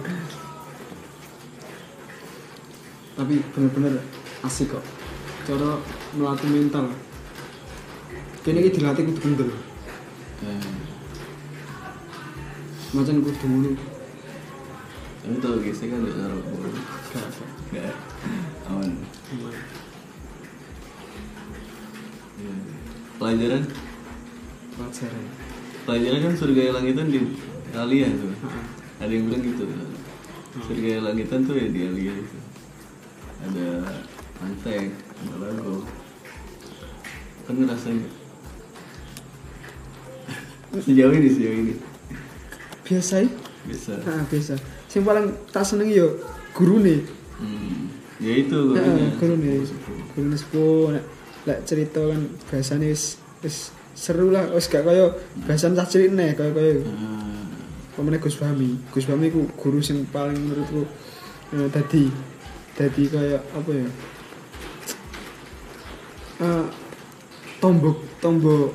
Tapi 3.20 3.36
bener-bener 3.52 4.00
asik 4.48 4.72
kok. 4.72 4.84
Cara 5.44 5.76
melatih 6.16 6.48
mental. 6.48 6.88
Kini 8.48 8.72
dilatih 8.72 9.04
kudu 9.12 9.20
kendel. 9.20 9.50
Eh, 10.48 10.64
Macam 12.90 13.22
kudu 13.22 13.46
ngono. 13.46 13.72
Tapi 15.22 15.36
tau 15.46 15.62
gesek 15.62 15.94
kan 15.94 16.02
udah 16.02 16.16
taruh 16.26 16.42
bolu. 16.50 16.74
Gak. 17.14 17.28
Gak. 17.70 17.94
Aman. 18.66 18.98
Iya. 22.40 22.54
Pelajaran? 23.22 23.64
Pelajaran. 24.74 25.26
Pelajaran 25.86 26.20
kan 26.26 26.34
surga 26.34 26.62
yang 26.66 26.76
langitan 26.82 27.08
di 27.14 27.20
kalian 27.70 28.12
tuh. 28.18 28.34
Ada 28.98 29.12
yang 29.14 29.26
bilang 29.30 29.44
gitu. 29.46 29.64
Surga 30.66 30.88
yang 30.98 31.06
langitan 31.06 31.46
tuh 31.46 31.62
ya 31.62 31.70
di 31.70 31.82
Alia 31.86 32.14
itu. 32.18 32.38
Ada 33.46 33.68
antek, 34.42 34.98
ada 34.98 35.36
lagu. 35.46 35.86
Kan 37.46 37.54
ngerasain 37.54 38.02
sejauh 40.86 41.14
ini 41.18 41.30
sejauh 41.34 41.58
ini 41.66 41.74
Biasa 42.90 43.22
ya? 43.22 43.30
bisa 43.64 43.94
Ah, 44.04 44.26
biasa. 44.26 44.58
Sing 44.90 45.06
paling 45.06 45.30
tak 45.50 45.62
seneng 45.62 45.88
yo 45.88 46.18
gurune. 46.52 47.06
hmm. 47.38 47.86
ya 48.18 48.34
itu 48.36 48.74
Heeh, 48.74 49.14
gurune. 49.16 49.62
Sepuh-sepuh. 49.62 49.98
Gurune 50.12 50.36
sepuh 50.36 50.84
nek 50.92 51.06
lek 51.46 51.60
cerita 51.64 52.02
kan 52.02 52.22
bahasane 52.50 52.90
wis 52.90 53.16
wis 53.40 53.70
seru 53.94 54.28
lah, 54.30 54.50
wis 54.52 54.66
gak 54.66 54.84
kaya 54.84 55.14
bahasan 55.44 55.78
cilik 55.78 56.12
nek 56.12 56.36
kaya 56.36 56.52
kaya 56.52 56.82
Ah, 56.84 57.46
pemene 57.94 58.18
Gus 58.18 58.36
Fahmi. 58.36 58.80
Gus 58.90 59.06
Fahmi 59.06 59.30
ku 59.30 59.46
guru 59.54 59.80
sing 59.80 60.10
paling 60.10 60.36
menurutku 60.36 60.84
eh, 61.54 61.68
dadi 61.70 62.10
dadi 62.74 63.04
kaya 63.06 63.38
apa 63.54 63.70
ya? 63.70 63.88
Eh 66.40 66.66
tombok 67.60 67.98
tombok 68.18 68.72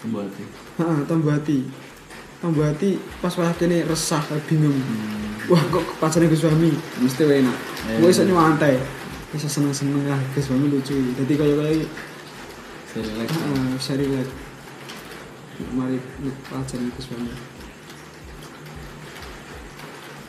kembali 0.00 0.28
hati. 0.28 0.44
Heeh, 0.78 0.98
tombok 1.04 1.32
hati. 1.32 1.58
Hati 2.40 2.96
pas 3.20 3.36
wah 3.36 3.52
kene 3.52 3.84
resah 3.84 4.24
bingung. 4.48 4.72
Hmm. 4.72 5.52
Wah 5.52 5.60
kok 5.68 5.84
pacarnya 6.00 6.32
Gus 6.32 6.40
Fahmi 6.40 6.72
mesti 7.04 7.22
enak. 7.28 7.56
Gue 8.00 8.08
iso 8.08 8.24
nyantai. 8.24 8.80
Bisa 9.28 9.44
seneng-seneng 9.44 10.08
lah 10.08 10.16
Gus 10.32 10.48
Fahmi 10.48 10.72
lucu. 10.72 10.96
Jadi 11.20 11.32
kayak 11.36 11.56
kayak 11.60 11.88
Saya 12.90 13.06
relax 13.06 13.28
heeh, 13.28 13.64
bisa 13.76 13.92
relate. 13.94 14.32
Mari 15.76 15.98
pacaran 16.48 16.88
Gus 16.96 17.06
Fahmi. 17.12 17.32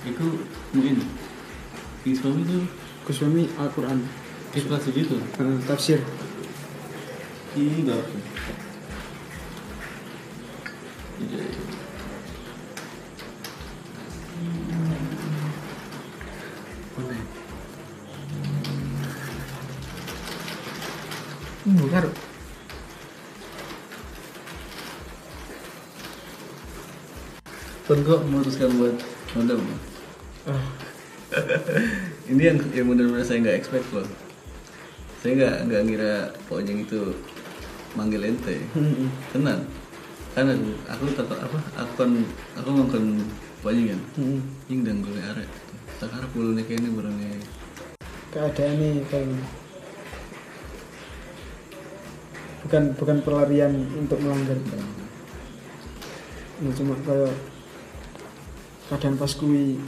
itu 0.02 0.26
mungkin 0.74 0.98
Islam 2.10 2.42
itu 2.42 2.66
Gus 3.08 3.18
Fahmi 3.22 3.46
Al-Qur'an. 3.56 4.02
ikhlas 4.52 4.84
gitu 4.92 5.16
Heeh, 5.16 5.58
tafsir. 5.64 6.04
Iya, 7.56 7.72
iya. 7.88 7.98
Hmm, 21.62 21.88
karo. 21.94 22.10
Kan 27.86 27.91
kok 28.04 28.22
memutuskan 28.28 28.72
buat? 28.76 28.96
Ah, 30.50 30.66
ini 32.32 32.42
yang 32.42 32.58
yang 32.74 32.86
benar-benar 32.90 33.24
saya 33.24 33.40
nggak 33.40 33.58
expect 33.62 33.88
loh 33.94 34.08
saya 35.22 35.38
nggak 35.38 35.56
nggak 35.70 35.82
ngira 35.86 36.14
pojeng 36.50 36.82
itu 36.82 37.14
manggil 37.94 38.26
ente. 38.26 38.58
Tenang. 39.30 39.62
Kan 40.34 40.50
aku 40.90 41.14
tetap 41.14 41.38
apa 41.38 41.60
aku 41.78 41.94
kan 41.94 42.10
aku 42.58 42.70
ngomongin 42.74 43.22
pojeng 43.62 43.94
kan? 43.94 44.02
Yang 44.66 44.82
dan 44.82 44.98
gue 45.06 45.22
arek. 45.22 45.50
Sekarang 46.02 46.32
bulu 46.34 46.58
nih 46.58 46.66
kayaknya 46.66 46.90
baru 46.98 47.14
nih 47.14 47.38
Keadaan 48.34 48.82
ini 48.82 49.06
kayak 49.06 49.30
bukan 52.66 52.84
bukan 52.98 53.18
pelarian 53.22 53.74
untuk 53.94 54.18
melanggar. 54.26 54.58
Nah, 56.62 56.74
cuma 56.74 56.98
kayak 57.06 57.34
kadang 58.92 59.16
pas 59.16 59.32
kui 59.32 59.80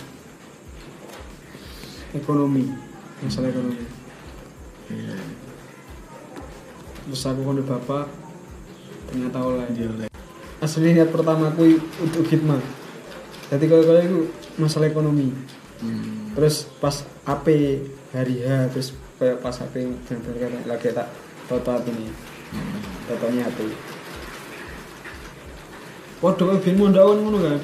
ekonomi 2.16 2.72
masalah 3.20 3.52
ekonomi. 3.52 3.84
Iya. 4.88 5.20
Terus 7.04 7.24
aku 7.28 7.42
kono 7.44 7.62
bapak 7.68 8.08
ternyata 9.12 9.44
oleh. 9.44 9.68
Dia 9.76 9.92
oleh. 9.92 10.08
Asli 10.64 10.96
niat 10.96 11.12
pertama 11.12 11.52
kui 11.52 11.76
untuk 12.00 12.24
khidmat. 12.32 12.64
Jadi 13.52 13.64
kalau 13.68 13.84
kalau 13.84 14.02
itu 14.02 14.20
masalah 14.56 14.88
ekonomi. 14.88 15.36
Hmm. 15.84 16.32
terus 16.32 16.64
pas 16.80 17.04
AP 17.28 17.48
hari 18.16 18.40
H 18.40 18.72
terus 18.72 18.96
kayak 19.20 19.44
pas 19.44 19.52
AP 19.52 19.84
bener-bener 19.84 20.64
lagi 20.64 20.96
tak 20.96 21.12
toto 21.52 21.76
ini. 21.92 22.08
Hmm. 22.56 22.80
totonya 23.12 23.52
HP 23.52 23.68
Waduh, 26.24 26.56
kayak 26.56 26.64
bin 26.64 26.80
mondok 26.80 27.04
kan 27.04 27.18
ngono 27.20 27.38
kan. 27.44 27.60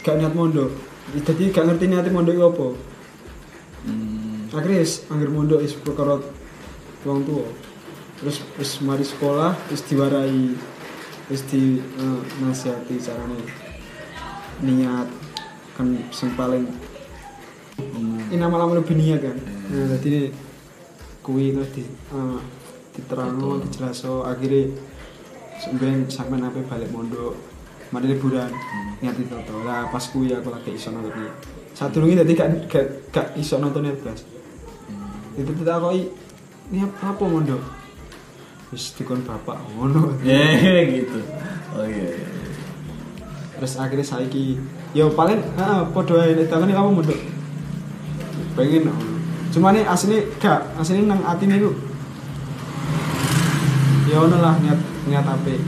Gak 0.00 0.16
niat 0.16 0.34
mondok. 0.34 0.70
Jadi 1.12 1.50
gak 1.52 1.66
ngerti 1.66 1.84
niatnya 1.88 2.14
mondok 2.14 2.34
itu 2.34 2.44
apa. 2.44 2.68
Hmm. 3.84 4.48
Akhirnya 4.52 4.80
wis 4.82 5.04
anggar 5.08 5.30
mondok 5.32 5.60
wis 5.64 5.74
perkara 5.76 6.20
wong 7.04 7.20
tua. 7.24 7.46
Terus 8.20 8.36
wis 8.60 8.72
mari 8.84 9.04
sekolah 9.04 9.56
wis 9.72 9.82
diwarai 9.88 10.56
wis 11.32 11.42
di 11.48 11.80
eh, 11.80 12.20
nasihati 12.42 13.00
carane 13.00 13.40
niat 14.60 15.08
kan 15.76 15.88
sing 16.12 16.36
paling 16.36 16.68
Hmm. 17.80 18.28
ini 18.28 18.36
lama-lama 18.36 18.76
lebih 18.76 18.92
niat 18.92 19.24
kan. 19.24 19.36
Nah, 19.72 19.96
jadi 20.04 20.28
kuwi 21.24 21.56
terus 21.56 21.70
di 21.72 21.82
eh, 21.88 22.40
diterangno, 22.92 23.64
dijelaso 23.64 24.20
akhirnya 24.28 24.76
sampeyan 25.56 26.04
sampean 26.12 26.44
apa 26.44 26.60
balik 26.64 26.92
mondok 26.92 27.36
mari 27.90 28.06
liburan. 28.10 28.50
Niat 29.00 29.16
itu 29.16 29.34
to 29.34 29.56
lah 29.66 29.88
pas 29.90 30.04
kuwi 30.10 30.34
aku 30.34 30.50
lagi 30.50 30.74
iso 30.74 30.90
nonton 30.90 31.12
iki. 31.14 31.26
Sadurunge 31.74 32.18
dadi 32.18 32.32
gak 32.34 32.48
gak, 32.70 32.86
gak 33.14 33.26
iso 33.38 33.56
nonton 33.58 33.86
blas 34.00 34.22
itu 35.38 35.52
tidak 35.62 35.80
kok 35.80 35.94
ini 35.94 36.84
apa 36.84 37.22
mondok 37.22 37.62
wis 38.70 38.94
dikon 38.94 39.22
bapak. 39.26 39.58
Ngono. 39.74 40.14
Ya 40.22 40.86
gitu. 40.86 41.18
Oh 41.74 41.86
iya, 41.86 42.18
iya. 42.18 42.28
terus 43.60 43.76
akhirnya 43.76 44.02
saiki 44.02 44.58
ya 44.96 45.06
paling 45.12 45.38
heeh 45.38 45.80
padha 45.94 46.16
ae 46.24 46.32
nek 46.34 46.48
takoni 46.50 46.72
apa 46.74 46.90
mondok 46.90 47.18
pengen 48.58 48.90
ngono. 48.90 49.06
cuma 49.54 49.70
nih 49.70 49.84
asli 49.86 50.18
gak 50.42 50.64
asli 50.80 51.04
nang 51.04 51.22
atine 51.22 51.60
iku 51.60 51.70
ya 54.10 54.16
ono 54.24 54.40
lah 54.40 54.56
niat 54.64 54.80
niat 55.06 55.26
ape 55.28 55.60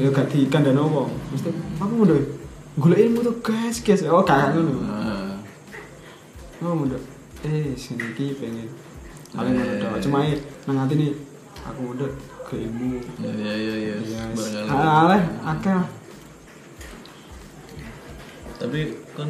ya 0.00 0.08
gak 0.08 0.32
dikandani 0.32 0.80
wong 0.80 1.12
mesti 1.30 1.52
aku 1.76 1.92
mondok 1.92 2.18
golek 2.80 2.98
ilmu 3.04 3.20
tuh 3.20 3.36
guys 3.44 3.76
guys 3.84 4.00
oh 4.08 4.24
gak 4.24 4.56
ngono. 4.56 4.80
Ah. 4.88 5.36
oh 6.64 6.72
mondok 6.72 7.02
eh 7.44 7.72
sini 7.76 8.04
iki 8.12 8.36
pengen. 8.36 8.68
Paling 9.32 9.52
Eh. 9.52 9.58
mondok 9.60 9.76
doang. 9.80 10.00
cuma 10.00 10.18
eh, 10.24 10.40
nang 10.64 10.76
hati 10.80 10.94
nih 10.96 11.10
aku 11.64 11.78
mondok 11.92 12.12
ke 12.48 12.54
ilmu. 12.56 12.98
Ya 13.20 13.32
ya 13.32 13.52
ya 13.56 13.74
ya. 13.76 13.94
Barangkali 14.32 14.88
aleh 14.88 15.22
akeh 15.44 15.74
lah. 15.76 15.88
tapi 18.60 18.80
kan 19.16 19.28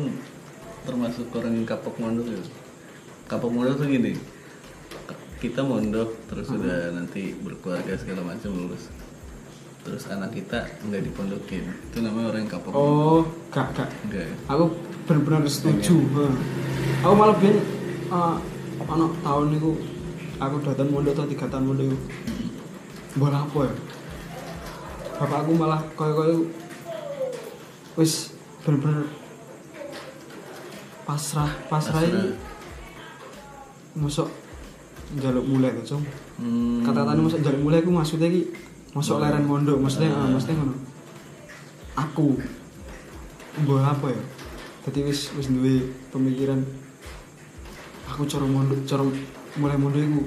termasuk 0.82 1.30
orang 1.34 1.54
yang 1.54 1.66
kapok 1.66 1.94
mondok 2.02 2.26
ya. 2.30 2.42
Kapok 3.26 3.50
mondok 3.50 3.78
tuh 3.78 3.86
gini. 3.86 4.14
Kita 5.38 5.62
mondok 5.62 6.10
terus 6.28 6.50
udah 6.50 6.92
nanti 6.92 7.32
berkeluarga 7.40 7.94
segala 7.96 8.22
macam 8.26 8.52
lulus 8.52 8.90
terus 9.80 10.04
anak 10.12 10.36
kita 10.36 10.68
nggak 10.84 11.02
dipondokin. 11.08 11.64
Itu 11.90 12.04
namanya 12.04 12.36
orang 12.36 12.40
yang 12.44 12.52
kapok 12.52 12.72
oh 12.76 13.24
gak 13.48 13.72
gak. 13.72 13.88
Enggak 14.06 14.24
ya? 14.28 14.34
Aku 14.52 14.64
benar-benar 15.08 15.48
setuju 15.50 15.96
aku 17.02 17.14
malah 17.16 17.36
biar 17.40 17.56
uh, 18.12 18.36
anak 18.86 19.12
tahun 19.24 19.48
itu 19.58 19.70
aku 20.38 20.56
datang 20.64 20.88
mondok 20.92 21.12
atau 21.18 21.26
tiga 21.26 21.46
tahun 21.48 21.64
mondok 21.66 21.86
itu 21.90 21.98
buat 23.18 23.34
apa 23.34 23.58
ya? 23.66 23.74
Bapakku 25.20 25.52
malah 25.58 25.80
koyo 25.98 26.12
koyo 26.16 26.36
wis 27.98 28.32
bener-bener 28.64 29.04
pasrah 31.04 31.50
pasrah 31.66 32.06
ini 32.06 32.38
masuk 33.98 34.30
jaluk 35.18 35.42
mulai 35.42 35.74
tuh 35.82 35.98
cung. 35.98 36.04
Hmm. 36.38 36.86
kata-kata 36.86 37.18
masuk 37.18 37.42
jaluk 37.42 37.60
mulai 37.66 37.82
aku 37.82 37.90
maksudnya 37.90 38.30
ki 38.30 38.46
masuk 38.90 39.22
leren 39.22 39.46
mondok 39.46 39.78
maksudnya 39.78 40.10
ah, 40.10 40.26
maksudnya 40.26 40.58
ngono. 40.58 40.74
Aku 41.94 42.34
buat 43.66 43.84
apa 43.86 44.10
ya? 44.10 44.22
Jadi 44.88 44.98
wis 45.06 45.30
wis 45.38 45.46
duwe 45.46 45.86
pemikiran. 46.10 46.58
Aku 48.10 48.26
cara 48.26 48.46
mondok 48.46 48.82
cara 48.86 49.06
mulai 49.58 49.78
mondok 49.78 50.02
iku. 50.02 50.22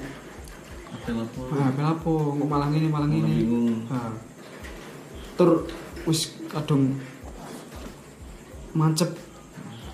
Apa 0.94 1.08
apa 1.12 1.40
ah 1.60 1.70
kenapa 1.76 2.08
kok 2.08 2.48
malah 2.48 2.68
ngene 2.72 2.88
malah 2.88 3.08
ngene. 3.10 3.32
ah 3.92 4.12
tur 5.36 5.68
wis 6.08 6.32
kadung 6.48 6.96
mancep. 8.72 9.12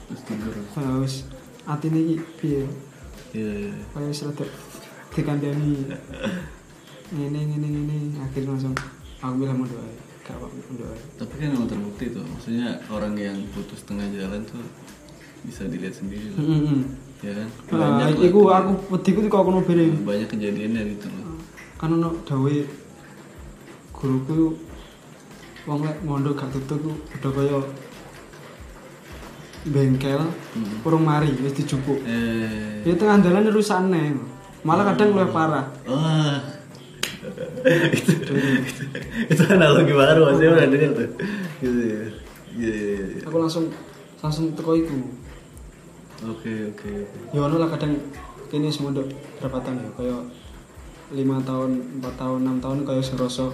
Terus 0.07 0.23
tidur. 0.27 0.55
Wis. 1.03 1.27
Atine 1.67 1.99
iki 2.03 2.17
piye? 2.39 2.63
Iya 3.35 3.51
iya. 3.67 3.73
Kaya 3.95 4.11
wis 4.11 4.23
rada 4.27 4.47
dikandani 5.11 5.75
ngene 7.11 7.40
ngene 7.44 7.68
ngene 7.68 7.96
akhirnya 8.20 8.51
langsung 8.51 8.75
aku 9.18 9.35
bilang 9.37 9.59
ae 9.61 9.94
gak 10.23 10.37
apa 10.37 10.46
ae 10.46 11.01
tapi 11.16 11.33
kan 11.37 11.49
memang 11.51 11.66
terbukti 11.66 12.05
tuh 12.09 12.23
maksudnya 12.25 12.68
orang 12.87 13.14
yang 13.14 13.37
putus 13.51 13.83
tengah 13.83 14.07
jalan 14.09 14.40
tuh 14.44 14.62
bisa 15.40 15.64
dilihat 15.64 15.92
sendiri 15.92 16.31
loh. 16.31 16.38
heeh 16.38 16.81
ya 17.20 17.33
kan 17.35 17.49
Nah, 17.73 17.99
lah 17.99 18.11
iku 18.12 18.40
tuh. 18.42 18.53
aku 18.53 18.70
wedi 18.90 19.11
ku 19.11 19.20
kok 19.27 19.42
ono 19.42 19.61
bere. 19.61 19.88
banyak 19.90 20.29
kejadiannya 20.29 20.83
gitu 20.90 21.07
loh 21.09 21.37
Kan 21.77 21.92
ono 21.92 22.12
dawe 22.23 22.57
guruku 23.90 24.53
wong 25.62 25.81
lek 25.83 25.99
mondok 26.01 26.37
gak 26.38 26.51
tutup 26.55 26.79
ku 26.79 26.92
udah 26.92 27.31
kaya 27.31 27.59
bengkel 29.62 30.23
Hmm. 30.51 30.83
urung 30.83 31.05
mari 31.05 31.31
wis 31.38 31.53
dijupuk. 31.53 32.01
eh 32.03 32.81
Ya 32.83 32.96
tengah 32.96 33.20
dalan 33.20 33.44
rusane. 33.49 34.16
Malah 34.61 34.92
kadang 34.92 35.12
luwih 35.12 35.31
parah. 35.31 35.68
wah 35.85 36.40
itu, 37.64 38.12
itu, 38.16 38.35
itu 39.29 39.42
analogi 39.53 39.92
baru 39.92 40.33
saya 40.37 40.57
udah 40.57 40.66
dengar 40.68 40.90
tuh. 40.96 41.11
Gitu 41.61 41.81
ya 41.87 42.03
Aku 43.29 43.37
langsung 43.38 43.70
langsung 44.20 44.53
teko 44.57 44.75
iku. 44.77 44.96
oke 46.20 46.53
oke 46.75 46.88
oke. 46.88 47.18
Ya 47.33 47.40
lah 47.46 47.68
kadang 47.73 47.96
wis 48.51 48.83
mondok 48.83 49.07
berapa 49.38 49.62
tahun 49.62 49.87
ya 49.87 49.90
kaya 49.94 50.16
5 51.11 51.49
tahun, 51.49 51.70
4 52.03 52.20
tahun, 52.20 52.38
6 52.59 52.64
tahun 52.64 52.79
kaya 52.87 53.01
sing 53.03 53.16
rasa 53.18 53.46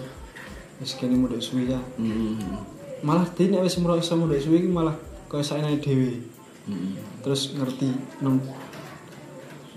wis 0.81 0.93
kene 0.97 1.17
mondok 1.21 1.41
suwi 1.41 1.71
ya. 1.73 1.81
Hmm, 2.01 2.65
Malah 3.05 3.29
dia 3.37 3.53
nek 3.53 3.65
wis 3.69 3.77
merasa 3.79 4.17
mondok 4.17 4.41
suwi 4.41 4.65
iki 4.65 4.71
malah 4.73 4.97
kaya 5.29 5.45
saenake 5.45 5.85
dhewe. 5.85 6.11
hmm, 6.67 7.23
terus 7.23 7.55
ngerti 7.55 7.93
nong 8.25 8.43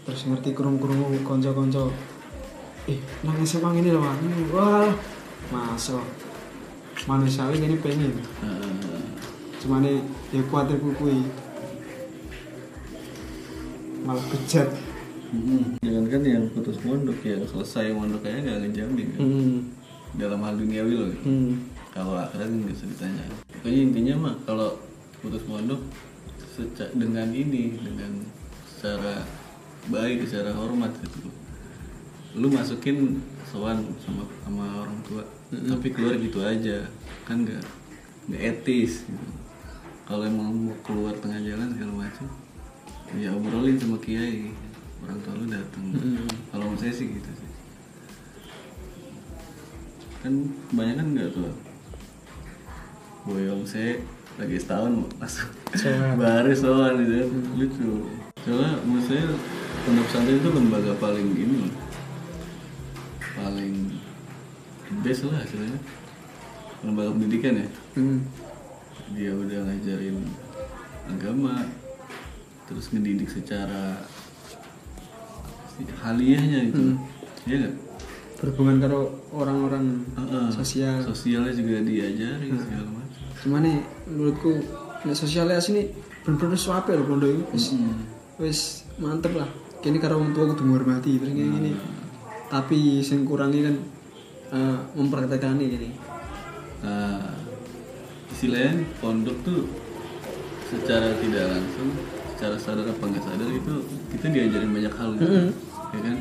terus 0.08 0.26
ngerti 0.26 0.58
kurung-kurung 0.58 1.22
konco-konco 1.22 1.94
eh 2.90 2.98
nang 3.22 3.38
SMA 3.46 3.70
ini 3.78 3.90
loh. 3.94 4.02
Hmm, 4.02 4.50
wah 4.50 4.90
masuk 5.54 6.02
manusiawi 7.08 7.62
ini 7.62 7.78
pengen 7.80 8.12
cuma 9.60 9.84
nih 9.84 10.00
ya 10.32 10.42
khawatir 10.48 10.80
kukui 10.80 11.24
malah 14.08 14.24
bejat 14.32 14.68
hmm. 15.36 15.84
jangan 15.84 16.06
kan 16.08 16.22
yang 16.24 16.46
putus 16.56 16.80
mondok 16.88 17.20
yang 17.28 17.44
selesai 17.44 17.92
mondok 17.92 18.24
kayaknya 18.24 18.56
nggak 18.56 18.60
ngejamin 18.72 19.08
kan? 19.12 19.20
hmm. 19.20 19.58
dalam 20.16 20.40
hal 20.44 20.54
duniawi 20.56 20.94
loh 20.96 21.12
Hmm. 21.28 21.52
kalau 21.92 22.16
akhirat 22.16 22.48
nggak 22.48 22.72
bisa 22.72 22.86
ditanya 22.88 23.24
pokoknya 23.60 23.80
intinya 23.92 24.14
mah 24.16 24.36
kalau 24.48 24.70
putus 25.20 25.44
mondok 25.48 25.82
dengan 26.96 27.32
ini 27.32 27.80
dengan 27.80 28.28
secara 28.68 29.24
baik 29.92 30.28
secara 30.28 30.52
hormat 30.56 30.92
gitu 31.04 31.32
lu 32.38 32.48
masukin 32.54 33.18
sowan 33.46 33.82
sama 33.98 34.24
sama 34.46 34.86
orang 34.86 35.00
tua. 35.06 35.24
Tapi 35.50 35.88
keluar 35.90 36.16
gitu 36.22 36.40
aja. 36.46 36.86
Kan 37.26 37.46
nggak 37.46 37.64
nggak 38.30 38.42
etis 38.46 39.10
gitu. 39.10 39.30
kalau 40.06 40.26
emang 40.26 40.50
mau 40.50 40.74
keluar 40.82 41.14
tengah 41.18 41.38
jalan 41.42 41.70
segala 41.70 41.94
macam 42.06 42.26
ya 43.18 43.34
obrolin 43.34 43.78
sama 43.78 43.98
kiai. 43.98 44.54
Orang 45.02 45.18
tua 45.26 45.34
lu 45.34 45.46
datang 45.50 45.86
kalau 46.54 46.70
menurut 46.70 46.82
saya 46.82 46.94
sih 46.94 47.08
gitu 47.10 47.30
sih. 47.34 47.50
Kan 50.22 50.54
kebanyakan 50.70 51.06
enggak 51.16 51.30
tuh? 51.34 51.56
Boyong 53.26 53.64
saya 53.66 53.98
lagi 54.40 54.56
setahun 54.56 55.04
langsung 55.20 55.52
Soan. 55.76 56.16
baru 56.16 56.52
soal 56.56 56.94
gitu 57.02 57.14
kan. 57.26 57.30
lucu. 57.58 57.92
Soalnya 58.46 58.72
menurut 58.86 59.06
saya 59.06 59.26
pondok 59.84 60.06
pesantren 60.08 60.38
itu 60.40 60.50
lembaga 60.54 60.94
paling 61.02 61.30
ini 61.34 61.56
loh. 61.66 61.89
Paling 63.50 63.74
best 65.02 65.26
lah 65.26 65.42
istilahnya. 65.42 65.80
Lembaga 66.80 67.12
pendidikan 67.12 67.54
ya. 67.56 67.68
Hmm. 67.96 68.22
dia 69.10 69.34
udah 69.34 69.66
ngajarin 69.66 70.22
agama 71.08 71.66
terus 72.64 72.94
ngedidik 72.94 73.26
secara 73.28 73.98
si- 75.68 75.90
haliyahnya 75.98 76.70
gitu. 76.70 76.94
Iya 77.44 77.56
nggak? 77.60 77.76
Berhubungan 78.38 78.78
karo 78.80 79.00
orang-orang 79.32 80.06
Heeh. 80.14 80.48
sosial. 80.54 81.02
Sosialnya 81.04 81.52
juga 81.52 81.82
diajari 81.82 82.54
segala 82.54 82.88
macam. 82.88 83.22
Cuma 83.36 83.58
nih 83.60 83.78
menurutku 84.06 84.62
nek 85.02 85.18
sosialnya 85.18 85.58
sini 85.58 85.90
bener-bener 86.22 86.54
suape 86.56 86.94
loh 86.94 87.06
pondok 87.06 87.30
itu 87.32 87.44
wis 87.50 87.66
Hmm. 87.74 88.06
wis 88.38 88.60
mantep 88.96 89.34
lah. 89.34 89.50
Kini 89.80 89.98
karo 89.98 90.22
orang 90.22 90.32
tua 90.32 90.46
kudu 90.48 90.64
menghormati 90.64 91.18
terus 91.18 91.34
kayak 91.34 91.50
gini 91.52 91.72
tapi 92.50 93.00
sing 93.06 93.24
kurangi 93.24 93.62
kan 93.62 93.76
eh, 94.52 94.78
mempraktekkan 94.98 95.62
gini 95.62 96.10
Nah, 96.80 97.36
istilahnya 98.32 98.88
pondok 99.04 99.36
tuh 99.44 99.68
secara 100.72 101.12
tidak 101.20 101.52
langsung, 101.52 101.92
secara 102.36 102.56
sadar 102.56 102.88
apa 102.88 103.04
nggak 103.04 103.26
sadar 103.26 103.50
itu 103.52 103.74
kita 104.16 104.26
diajarin 104.32 104.72
banyak 104.72 104.94
hal 104.96 105.10
gitu, 105.20 105.52
ya 105.92 106.00
kan? 106.00 106.18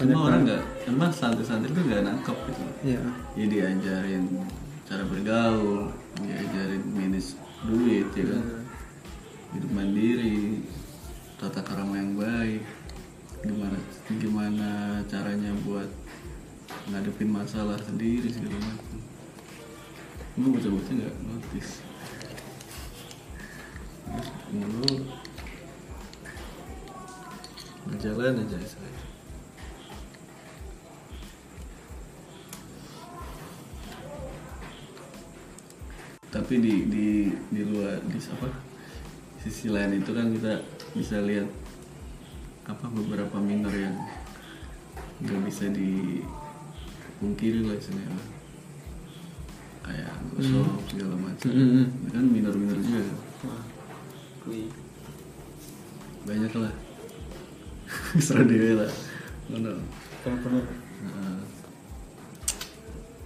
Cuma 0.00 0.18
orang 0.32 0.40
nggak, 0.48 0.62
emang 0.88 1.12
santri-santri 1.12 1.76
tuh 1.76 1.84
nggak 1.84 2.08
nangkep 2.08 2.38
gitu. 2.48 2.62
iya. 2.88 3.00
Ya 3.36 3.44
diajarin 3.52 4.24
cara 4.88 5.04
bergaul, 5.04 5.92
diajarin 6.24 6.82
manage 6.96 7.36
duit, 7.68 8.08
ya 8.16 8.24
kan? 8.32 8.44
Hidup 9.52 9.70
mandiri, 9.76 10.64
tata 11.36 11.60
karama 11.60 12.00
yang 12.00 12.16
baik, 12.16 12.64
gimana 13.42 13.78
gimana 14.06 14.68
caranya 15.10 15.50
buat 15.66 15.90
ngadepin 16.90 17.30
masalah 17.30 17.78
sendiri 17.82 18.30
segala 18.30 18.58
macam. 18.62 18.98
Gue 20.38 20.48
baca-baca 20.54 20.90
nggak 20.94 21.14
notice. 21.26 21.72
Mulu 24.52 24.94
berjalan 27.90 28.40
aja 28.46 28.56
istilahnya. 28.62 29.04
Tapi 36.32 36.54
di 36.64 36.74
di 36.88 37.08
di 37.52 37.62
luar 37.68 38.00
di 38.08 38.16
apa 38.16 38.48
sisi 39.42 39.68
lain 39.68 40.00
itu 40.00 40.10
kan 40.14 40.32
kita 40.32 40.64
bisa 40.96 41.20
lihat 41.20 41.50
apa 42.62 42.86
beberapa 42.86 43.36
minor 43.42 43.74
yang 43.74 43.96
nggak 45.22 45.40
bisa 45.46 45.66
dipungkiri 45.70 47.66
lah 47.66 47.74
istilahnya. 47.78 48.22
Kayak 49.82 50.14
gosok 50.30 50.78
segala 50.86 51.14
macam. 51.18 51.50
Mm-mm. 51.50 51.86
Itu 52.06 52.14
kan 52.14 52.26
minor-minor 52.30 52.78
juga. 52.78 53.02
Wah 53.46 53.62
kui. 54.42 54.66
Banyak 56.26 56.52
lah. 56.58 56.74
Serah 58.26 58.46
dewe 58.46 58.78
lah. 58.78 58.90
Ngono 59.50 59.78
benar-benar 60.22 60.66
Nah, 61.02 61.42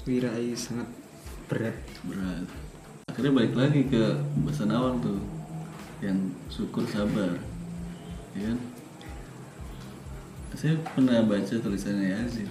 wira 0.09 0.33
ini 0.41 0.57
sangat 0.57 0.89
berat. 1.45 1.77
Berat. 2.09 2.49
Akhirnya 3.13 3.37
balik 3.37 3.53
lagi 3.53 3.85
ke 3.85 4.17
bahasan 4.41 4.73
awal 4.73 4.97
tuh. 5.05 5.21
Yang 6.01 6.33
syukur 6.49 6.89
sabar. 6.89 7.37
Ya 8.33 8.49
kan 8.49 8.59
saya 10.57 10.75
pernah 10.81 11.21
baca 11.23 11.55
tulisannya 11.61 12.09
Yazid 12.17 12.49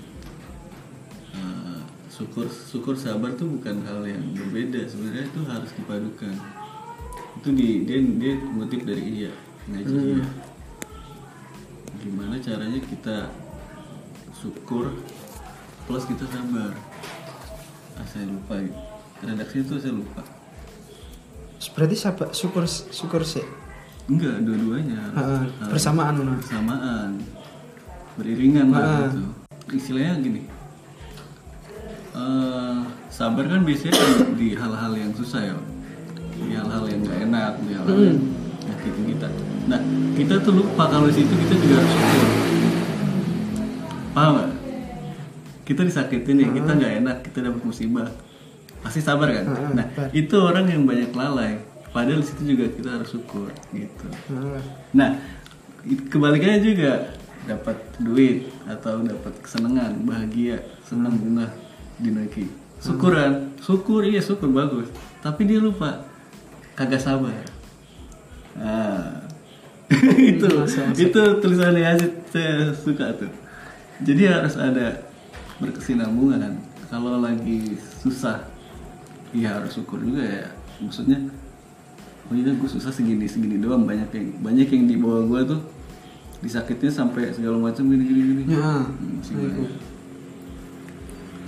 Eh, 1.35 1.79
syukur 2.07 2.47
syukur 2.47 2.95
sabar 2.95 3.35
tuh 3.35 3.59
bukan 3.59 3.83
hal 3.83 4.07
yang 4.07 4.23
berbeda. 4.31 4.87
Sebenarnya 4.87 5.27
itu 5.27 5.41
harus 5.43 5.71
dipadukan. 5.75 6.35
Itu 7.43 7.49
di 7.51 7.83
dia 7.83 7.99
dia 7.99 8.33
ngutip 8.39 8.87
dari 8.87 9.03
iya. 9.03 9.31
Ngaji 9.67 9.95
iya 10.15 10.27
gimana 12.05 12.37
caranya 12.37 12.77
kita 12.85 13.33
syukur 14.37 14.93
plus 15.89 16.05
kita 16.05 16.29
sabar? 16.29 16.69
Ah, 17.97 18.05
saya 18.05 18.29
lupa. 18.29 18.61
Redaksi 19.25 19.65
itu 19.65 19.73
saya 19.81 19.93
lupa. 19.97 20.21
Berarti 21.73 21.95
sabar 21.97 22.29
syukur 22.29 22.69
syukur 22.69 23.25
sih? 23.25 23.41
Enggak 24.05 24.37
dua-duanya. 24.45 25.01
Harus 25.17 25.49
bersamaan 25.65 26.13
bersamaan 26.37 27.17
beriringan 28.15 28.67
lah 28.69 28.81
Ah. 28.81 28.97
gitu. 29.05 29.21
Istilahnya 29.71 30.13
gini 30.19 30.41
eh, 32.15 32.77
sabar 33.09 33.43
kan 33.45 33.61
biasanya 33.61 33.93
di- 34.33 34.55
hal-hal 34.55 34.93
yang 34.93 35.11
susah 35.11 35.41
ya 35.43 35.55
di 36.33 36.51
hal-hal 36.51 36.83
yang 36.85 36.99
gak 37.01 37.19
enak 37.21 37.51
di 37.61 37.71
hal-hal 37.73 37.99
yang 38.05 38.19
nyakitin 38.65 39.03
kita. 39.09 39.27
Nah 39.65 39.79
kita 40.13 40.33
tuh 40.39 40.53
lupa 40.53 40.83
kalau 40.85 41.05
di 41.05 41.15
situ 41.15 41.33
kita 41.33 41.53
juga 41.55 41.75
harus 41.77 41.91
syukur. 41.91 42.23
Paham 44.11 44.33
gak? 44.37 44.51
kita 45.65 45.81
disakitin 45.81 46.37
ya 46.37 46.49
kita 46.53 46.71
nggak 46.71 46.93
enak 47.01 47.17
kita 47.23 47.37
dapat 47.41 47.61
musibah. 47.63 48.07
Pasti 48.79 49.01
sabar 49.01 49.33
kan? 49.33 49.45
Ah, 49.49 49.71
nah 49.73 49.85
itu 50.13 50.35
orang 50.37 50.69
yang 50.69 50.85
banyak 50.85 51.09
lalai. 51.11 51.57
Padahal 51.89 52.21
di 52.21 52.27
situ 52.27 52.43
juga 52.45 52.69
kita 52.69 52.89
harus 52.91 53.09
syukur 53.09 53.49
gitu. 53.71 54.05
Nah, 54.29 54.61
Nah, 54.93 55.09
kebalikannya 56.05 56.61
juga 56.61 57.17
dapat 57.45 57.77
duit 58.01 58.49
atau 58.65 59.01
dapat 59.05 59.33
kesenangan, 59.41 60.01
bahagia, 60.05 60.61
senang 60.85 61.17
bunga 61.17 61.53
dinaki. 62.01 62.49
Syukuran, 62.81 63.55
syukur 63.61 64.05
iya 64.05 64.21
syukur 64.21 64.51
bagus. 64.51 64.89
Tapi 65.21 65.47
dia 65.47 65.61
lupa 65.61 66.05
kagak 66.77 67.01
sabar. 67.01 67.33
Nah, 68.57 69.25
itu 70.33 70.47
itu 70.97 71.21
tulisannya 71.41 71.81
Yazid 71.81 72.13
saya 72.29 72.73
suka 72.73 73.15
tuh. 73.15 73.31
Jadi 74.03 74.27
harus 74.27 74.57
ada 74.59 75.05
berkesinambungan. 75.61 76.59
Kalau 76.91 77.17
lagi 77.23 77.79
susah, 78.03 78.45
ya 79.33 79.57
harus 79.57 79.73
syukur 79.73 80.03
juga 80.03 80.21
ya. 80.21 80.45
Maksudnya 80.83 81.31
oh 82.25 82.33
iya 82.33 82.51
gue 82.57 82.69
susah 82.69 82.89
segini 82.89 83.29
segini 83.29 83.61
doang 83.61 83.85
banyak 83.85 84.09
yang 84.09 84.27
banyak 84.41 84.67
yang 84.73 84.83
di 84.89 84.95
bawah 84.97 85.29
gue 85.29 85.41
tuh 85.53 85.61
disakitin 86.45 86.93
sampai 86.93 87.33
segala 87.33 87.57
macam 87.59 87.83
gini 87.83 88.03
gini 88.03 88.21
gini. 88.23 88.43
Ya, 88.51 88.85
Hmm, 88.85 89.17
banyak. 89.17 89.71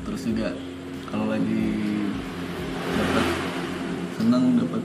terus 0.02 0.22
juga 0.24 0.50
kalau 1.06 1.28
lagi 1.28 1.62
dapat 2.90 3.26
senang 4.16 4.58
dapat 4.58 4.84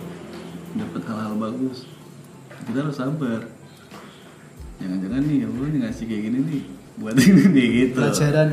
dapat 0.74 1.02
hal-hal 1.02 1.34
bagus 1.36 1.88
kita 2.62 2.78
harus 2.78 2.94
sabar. 2.94 3.40
Jangan-jangan 4.76 5.22
nih 5.22 5.36
ya 5.38 5.48
Allah 5.48 5.66
nih 5.68 5.80
ngasih 5.80 6.04
kayak 6.04 6.22
gini 6.22 6.38
nih 6.42 6.62
buat 6.94 7.14
ini 7.22 7.44
nih 7.48 7.66
gitu. 7.80 7.98
Pelajaran 7.98 8.46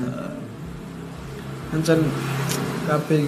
Ah, 0.00 0.34
Ancen 1.68 2.00
kabeh. 2.86 3.22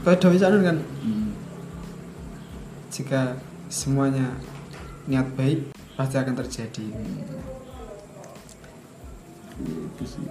Kayak 0.00 0.18
Dewi 0.18 0.36
Sanun 0.36 0.62
kan? 0.62 0.78
Hmm. 1.00 1.28
jika 2.90 3.38
semuanya 3.66 4.34
niat 5.06 5.24
baik 5.32 5.72
pasti 6.00 6.16
akan 6.16 6.32
terjadi. 6.32 6.86
Itu 9.60 10.04
sih 10.08 10.24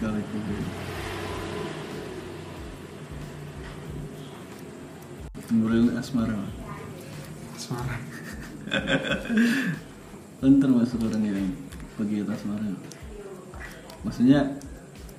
kali-kali 0.00 0.22
Nuril 5.52 5.92
asmara. 6.00 6.40
Semarang 7.60 8.02
kan 10.40 10.52
termasuk 10.56 11.04
orang 11.04 11.20
yang 11.20 11.52
pegiat 12.00 12.32
asmara. 12.32 12.72
Maksudnya 14.08 14.56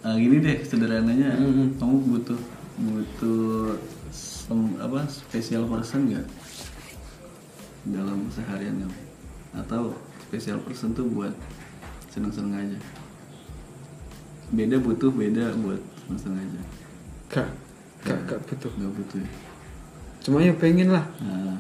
ah, 0.01 0.17
gini 0.17 0.41
deh 0.41 0.65
sederhananya. 0.65 1.37
Mhm. 1.37 1.77
kamu 1.77 1.95
butuh 2.09 2.41
butuh 2.73 3.52
apa? 4.93 5.09
Spesial 5.09 5.65
person 5.65 6.05
nggak? 6.05 6.21
Dalam 7.89 8.29
seharian 8.29 8.77
kamu? 8.77 8.97
Atau 9.57 9.97
spesial 10.29 10.61
person 10.61 10.93
tuh 10.93 11.09
buat 11.09 11.33
seneng-seneng 12.13 12.53
aja? 12.53 12.79
Beda 14.53 14.77
butuh 14.77 15.09
beda 15.09 15.49
buat 15.65 15.81
seneng-seneng 16.05 16.45
aja. 16.45 16.61
Gak 17.33 17.49
gak 18.05 18.19
gak 18.29 18.39
butuh. 18.45 18.69
nggak 18.77 18.93
butuh 18.93 19.17
ya? 19.17 19.29
Cuma 20.21 20.37
ya 20.45 20.53
pengen 20.61 20.93
lah. 20.93 21.09
Nah, 21.25 21.57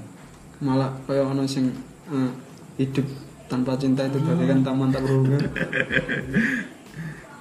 malah 0.61 0.93
kayak 1.09 1.25
ono 1.25 1.49
sing 1.49 1.73
eh, 2.13 2.31
hidup 2.77 3.09
tanpa 3.49 3.73
cinta 3.81 4.05
itu 4.05 4.21
bagaikan 4.21 4.61
taman 4.61 4.89
tak 4.89 5.03
berhubungan 5.03 5.35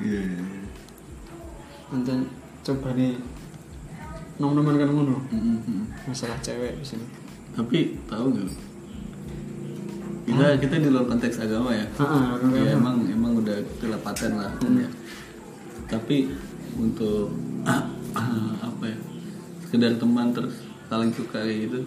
iya, 0.05 0.21
iya, 0.21 0.41
iya. 0.45 0.69
Ancen 1.95 2.27
coba 2.67 2.93
nih 2.99 3.17
nom-noman 4.43 4.75
kan 4.75 4.91
ngono? 4.91 5.23
Masalah 6.11 6.35
cewek 6.43 6.83
di 6.83 6.85
sini. 6.85 7.07
Tapi 7.55 7.95
tahu 8.11 8.35
nggak? 8.35 8.51
Kita 10.23 10.47
kita 10.59 10.75
di 10.83 10.89
luar 10.91 11.07
konteks 11.07 11.47
agama 11.47 11.71
ya. 11.71 11.87
Ah, 12.03 12.35
ah, 12.35 12.51
ya 12.51 12.75
emang 12.75 13.07
emang 13.07 13.39
udah 13.39 13.59
paten 14.03 14.35
lah 14.35 14.51
ya. 14.59 14.91
tapi 15.87 16.33
untuk 16.75 17.31
apa 18.67 18.85
ya 18.89 18.99
sekedar 19.63 19.95
teman 20.01 20.33
terus 20.35 20.57
saling 20.91 21.13
suka 21.15 21.39
kayak 21.47 21.71
gitu 21.71 21.81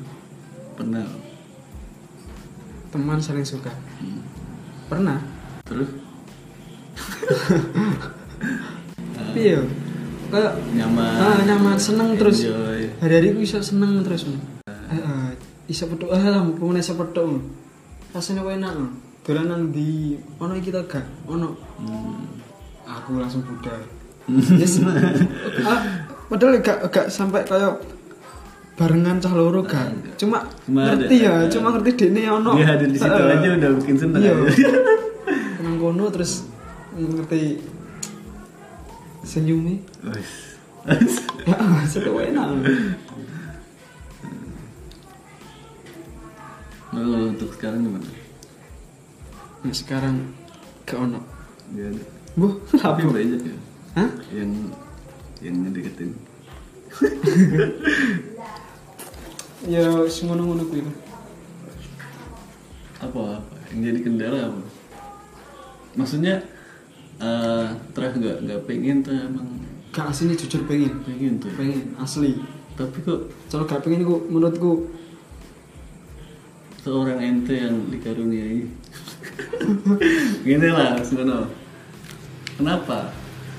pernah? 0.79 1.03
Teman 2.95 3.19
saling 3.19 3.43
suka? 3.43 3.75
Hmm. 3.99 4.23
pernah? 4.87 5.19
Terus? 5.67 5.89
Tapi 9.17 9.39
ya 9.51 9.59
kayak 10.27 10.53
nyaman. 10.71 11.13
Ah, 11.15 11.39
nyaman 11.41 11.75
seneng 11.75 12.15
terus. 12.15 12.41
Enjoy. 12.41 12.81
hari-hari 12.97 13.31
ku 13.31 13.39
bisa 13.39 13.59
seneng 13.59 14.01
terus 14.01 14.25
eh, 14.25 14.93
eh, 14.93 15.29
bisa 15.65 15.85
petuk 15.85 16.09
ah 16.09 16.21
lah 16.21 16.41
pokoknya 16.47 16.79
bisa 16.79 16.93
petuk 16.93 17.41
rasanya 18.09 18.41
enak 18.45 18.73
dolanan 19.21 19.69
di 19.69 20.13
ono 20.37 20.53
iki 20.53 20.69
ta 20.69 20.81
gak 20.83 21.05
ono. 21.25 21.57
Hmm. 21.77 22.23
aku 22.83 23.17
langsung 23.17 23.41
budal. 23.41 23.81
Yes. 24.57 24.81
ah, 25.61 25.81
padahal 26.25 26.57
gak 26.59 26.89
gak 26.89 27.07
sampai 27.07 27.41
kayak 27.41 27.77
barengan 28.73 29.17
cah 29.17 29.31
loro 29.31 29.61
gak 29.61 29.89
cuma, 30.15 30.45
Cuma 30.61 30.81
ada- 30.83 30.97
ngerti 30.97 31.15
ya 31.21 31.33
cuma 31.47 31.69
ngerti 31.71 31.91
dene 31.95 32.25
ono. 32.27 32.53
Hadir 32.55 32.89
di 32.89 32.97
situ 32.97 33.09
Eh, 33.11 33.33
aja 33.33 33.47
udah 33.51 33.69
bikin 33.79 33.95
seneng. 33.95 34.21
Iya. 34.21 34.33
Kono 35.75 36.09
terus 36.09 36.45
ngerti 36.93 37.59
senyumnya 39.25 39.81
ya 40.85 41.57
seru 41.91 42.21
enak 42.21 42.47
kalau 46.95 47.27
untuk 47.27 47.51
sekarang 47.51 47.83
gimana? 47.83 48.07
nah, 49.67 49.75
sekarang 49.75 50.31
gak 50.87 50.95
ono 50.95 51.19
ada. 51.75 51.91
bu 52.39 52.55
Tapi 52.79 53.03
banyak 53.03 53.41
ya 53.43 53.57
Hah? 53.99 54.11
yang 54.31 54.71
yang 55.43 55.55
ngedeketin. 55.67 56.15
ya 59.75 59.83
semono-ngono 60.07 60.63
kuwi. 60.67 60.87
Apa 63.03 63.19
apa? 63.43 63.55
Yang 63.71 63.79
jadi 63.83 63.99
kendala 64.03 64.39
apa? 64.51 64.61
Maksudnya 65.95 66.43
eh 67.21 67.67
terah 67.95 68.11
nggak 68.11 68.37
nggak 68.43 68.61
pengen 68.67 69.05
tuh 69.05 69.15
emang. 69.15 69.47
Gak 69.95 70.11
asli 70.11 70.35
jujur 70.35 70.67
pengen. 70.67 70.91
Pengen 71.07 71.39
tuh. 71.39 71.51
pengen 71.55 71.95
asli. 71.95 72.35
Tapi 72.75 72.97
kok 73.07 73.31
kalau 73.47 73.63
gak 73.63 73.79
pengen 73.83 74.03
ku 74.03 74.27
menurutku. 74.27 74.91
Seorang 76.83 77.17
ente 77.23 77.55
yang 77.55 77.87
dikaruniai. 77.87 78.67
Gini 80.45 80.69
lah 80.69 80.99
sebenarnya 80.99 81.47
kenapa? 82.59 83.09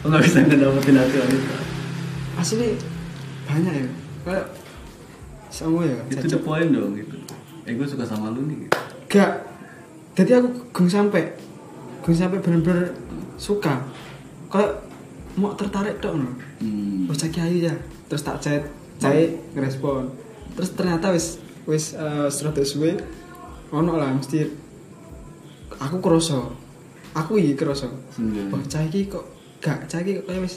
Kok 0.04 0.08
nggak 0.12 0.22
bisa 0.22 0.38
ngedapetin 0.44 0.96
hati 0.96 1.16
wanita 1.18 1.56
asli 2.36 2.76
banyak 3.48 3.72
ya. 3.72 3.86
Kayak 4.26 4.46
sama 5.48 5.88
ya 5.88 5.96
itu 6.12 6.26
the 6.28 6.40
point 6.40 6.68
dong 6.68 6.92
gitu. 6.94 7.16
Eh 7.64 7.72
gue 7.74 7.86
suka 7.88 8.04
sama 8.04 8.30
lu 8.30 8.44
nih 8.46 8.68
gitu. 8.68 8.78
gak. 9.08 9.32
Jadi 10.16 10.30
aku 10.36 10.48
gung 10.72 10.90
sampai. 10.90 11.32
Gung 12.04 12.16
sampai 12.16 12.38
bener-bener 12.38 12.92
suka. 13.36 13.84
Kayak 14.52 14.84
mau 15.36 15.52
tertarik 15.52 16.00
dong 16.00 16.36
hmm. 16.60 17.12
cek 17.12 17.36
ayu 17.40 17.68
ya. 17.68 17.74
Terus 18.08 18.22
tak 18.24 18.40
chat 18.40 18.64
cai 18.96 19.36
ngerespon 19.52 20.08
terus 20.56 20.72
ternyata 20.72 21.12
wis 21.12 21.36
wis 21.68 21.92
uh, 21.92 22.32
serata 22.32 22.64
suwe 22.64 22.96
ono 23.68 24.00
lah 24.00 24.08
mesti 24.16 24.48
aku 25.76 26.00
kroso. 26.00 26.56
Aku 27.16 27.40
iki 27.40 27.56
kroso. 27.56 27.92
Sendiri. 28.12 28.48
oh 28.52 28.62
cai 28.64 28.88
iki 28.88 29.08
kok 29.08 29.24
gak 29.60 29.84
cai 29.88 30.00
iki 30.04 30.20
kok 30.20 30.24
kayak 30.32 30.42
wis 30.48 30.56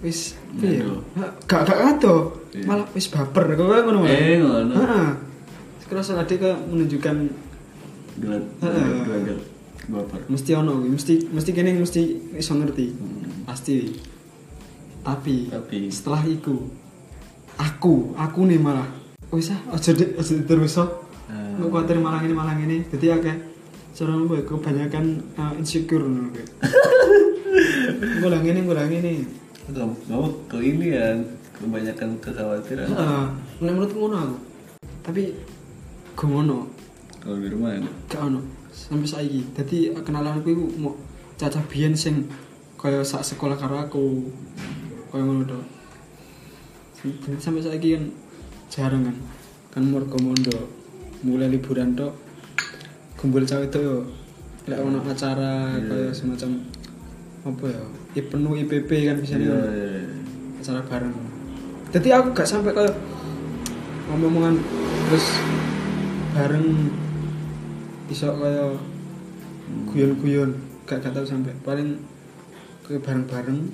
wis 0.00 0.20
piye? 0.56 0.80
Gak 1.44 1.68
gak 1.68 1.78
ngado 1.84 2.46
Iya. 2.56 2.64
malah 2.64 2.88
wis 2.96 3.12
baper 3.12 3.52
kok 3.52 3.68
ngono 3.68 4.08
eh 4.08 4.40
ngono. 4.40 4.72
Heeh. 4.72 5.08
Kroso 5.86 6.16
tadi 6.16 6.40
kayak 6.40 6.58
menunjukkan 6.72 7.16
Heeh. 8.24 9.55
Baper. 9.86 10.20
Mesti 10.28 10.50
ono 10.54 10.82
mesti 10.82 11.30
mesti 11.30 11.50
kene 11.52 11.76
mesti 11.78 12.02
iso 12.36 12.52
ngerti. 12.54 12.86
Hmm. 12.92 13.44
pasti. 13.46 13.94
Tapi, 15.06 15.46
Tapi. 15.46 15.86
setelah 15.86 16.26
itu 16.26 16.66
aku 17.56 18.10
aku 18.18 18.40
nih 18.42 18.58
malah 18.58 18.90
wis 19.30 19.54
ah 19.54 19.60
aja 19.70 19.94
dek 19.94 20.18
aja 20.18 20.34
terus 20.42 20.76
ah 20.82 20.90
Ah. 21.26 21.58
nggak 21.58 21.70
khawatir 21.74 21.98
malah 21.98 22.22
ini 22.22 22.30
malah 22.30 22.54
ini 22.54 22.86
jadi 22.86 23.18
akeh 23.18 23.34
cara 23.98 24.14
mbak 24.14 24.46
kebanyakan 24.46 25.18
uh, 25.34 25.50
insecure 25.58 26.06
ngono 26.06 26.30
kuwi 26.30 26.46
gue 28.22 28.28
lah 28.30 28.38
ini 28.46 28.60
gue 28.62 28.74
lah 28.76 28.86
ini 28.86 29.26
kamu 29.66 29.94
ke 30.46 30.56
ini 30.62 30.94
ya 30.94 31.10
kebanyakan 31.58 32.14
kekhawatiran. 32.22 32.86
Heeh, 32.86 33.24
nek 33.66 33.72
menurutku 33.74 33.98
ngono 33.98 34.16
aku. 34.22 34.36
Tapi 35.02 35.22
gue 36.14 36.26
ngono. 36.30 36.70
Kalau 37.18 37.36
di 37.42 37.48
rumah 37.50 37.74
ya 37.74 37.82
gak 38.06 38.22
ono 38.22 38.40
sampai 38.76 39.08
saiki. 39.08 39.40
Dadi 39.56 39.88
kenalanku 39.96 40.52
iku 40.52 40.64
mau 40.76 40.92
cacah 41.40 41.64
biyen 41.64 41.96
sing 41.96 42.28
kaya 42.76 43.00
sak 43.00 43.24
sekolah 43.24 43.56
karo 43.56 43.80
aku. 43.80 44.28
Kaya 45.08 45.24
ngono 45.24 45.42
to. 45.48 45.60
Sampai 47.40 47.64
saiki 47.64 47.96
kan 47.96 48.04
jarang 48.68 49.02
kan. 49.08 49.16
Kan 49.72 49.82
mergo 49.88 50.20
mondo 50.20 50.68
mulai 51.24 51.48
liburan 51.48 51.96
tok 51.96 52.12
kumpul 53.16 53.48
cawe 53.48 53.64
itu 53.64 53.80
yo. 53.80 54.04
Lek 54.68 54.78
ono 54.82 55.00
acara 55.00 55.80
kaya 55.80 56.12
semacam 56.12 56.60
apa 57.48 57.64
ya? 57.72 57.82
Penuh 58.28 58.52
IPP 58.56 58.90
kan 59.08 59.16
bisa 59.20 59.36
Iya, 59.40 59.52
kan. 59.56 59.72
iya, 59.72 59.86
iya. 60.02 60.04
acara 60.60 60.80
bareng. 60.84 61.14
Jadi 61.94 62.08
aku 62.12 62.28
gak 62.34 62.48
sampai 62.48 62.74
kayak 62.74 62.96
ngomong-ngomongan 64.10 64.58
terus 65.06 65.26
bareng 66.34 66.66
iso 68.06 68.30
kayak 68.38 68.78
guyon-guyon 69.90 70.50
gak 70.86 71.02
gak 71.02 71.12
tau 71.14 71.26
sampai 71.26 71.50
paling 71.66 71.98
ke 72.86 73.02
bareng-bareng. 73.02 73.66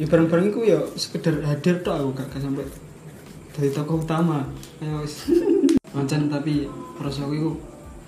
Ya 0.00 0.08
bareng-bareng 0.08 0.46
itu 0.48 0.60
ya 0.64 0.80
sekedar 0.96 1.44
hadir 1.44 1.84
tok 1.84 2.00
aku 2.00 2.10
gak, 2.16 2.28
gak 2.32 2.42
sampai 2.42 2.64
dari 3.52 3.68
tokoh 3.68 4.00
utama. 4.00 4.48
Ayo 4.80 5.04
Mancen 5.94 6.30
tapi 6.30 6.70
prosoku 6.96 7.34
itu 7.34 7.50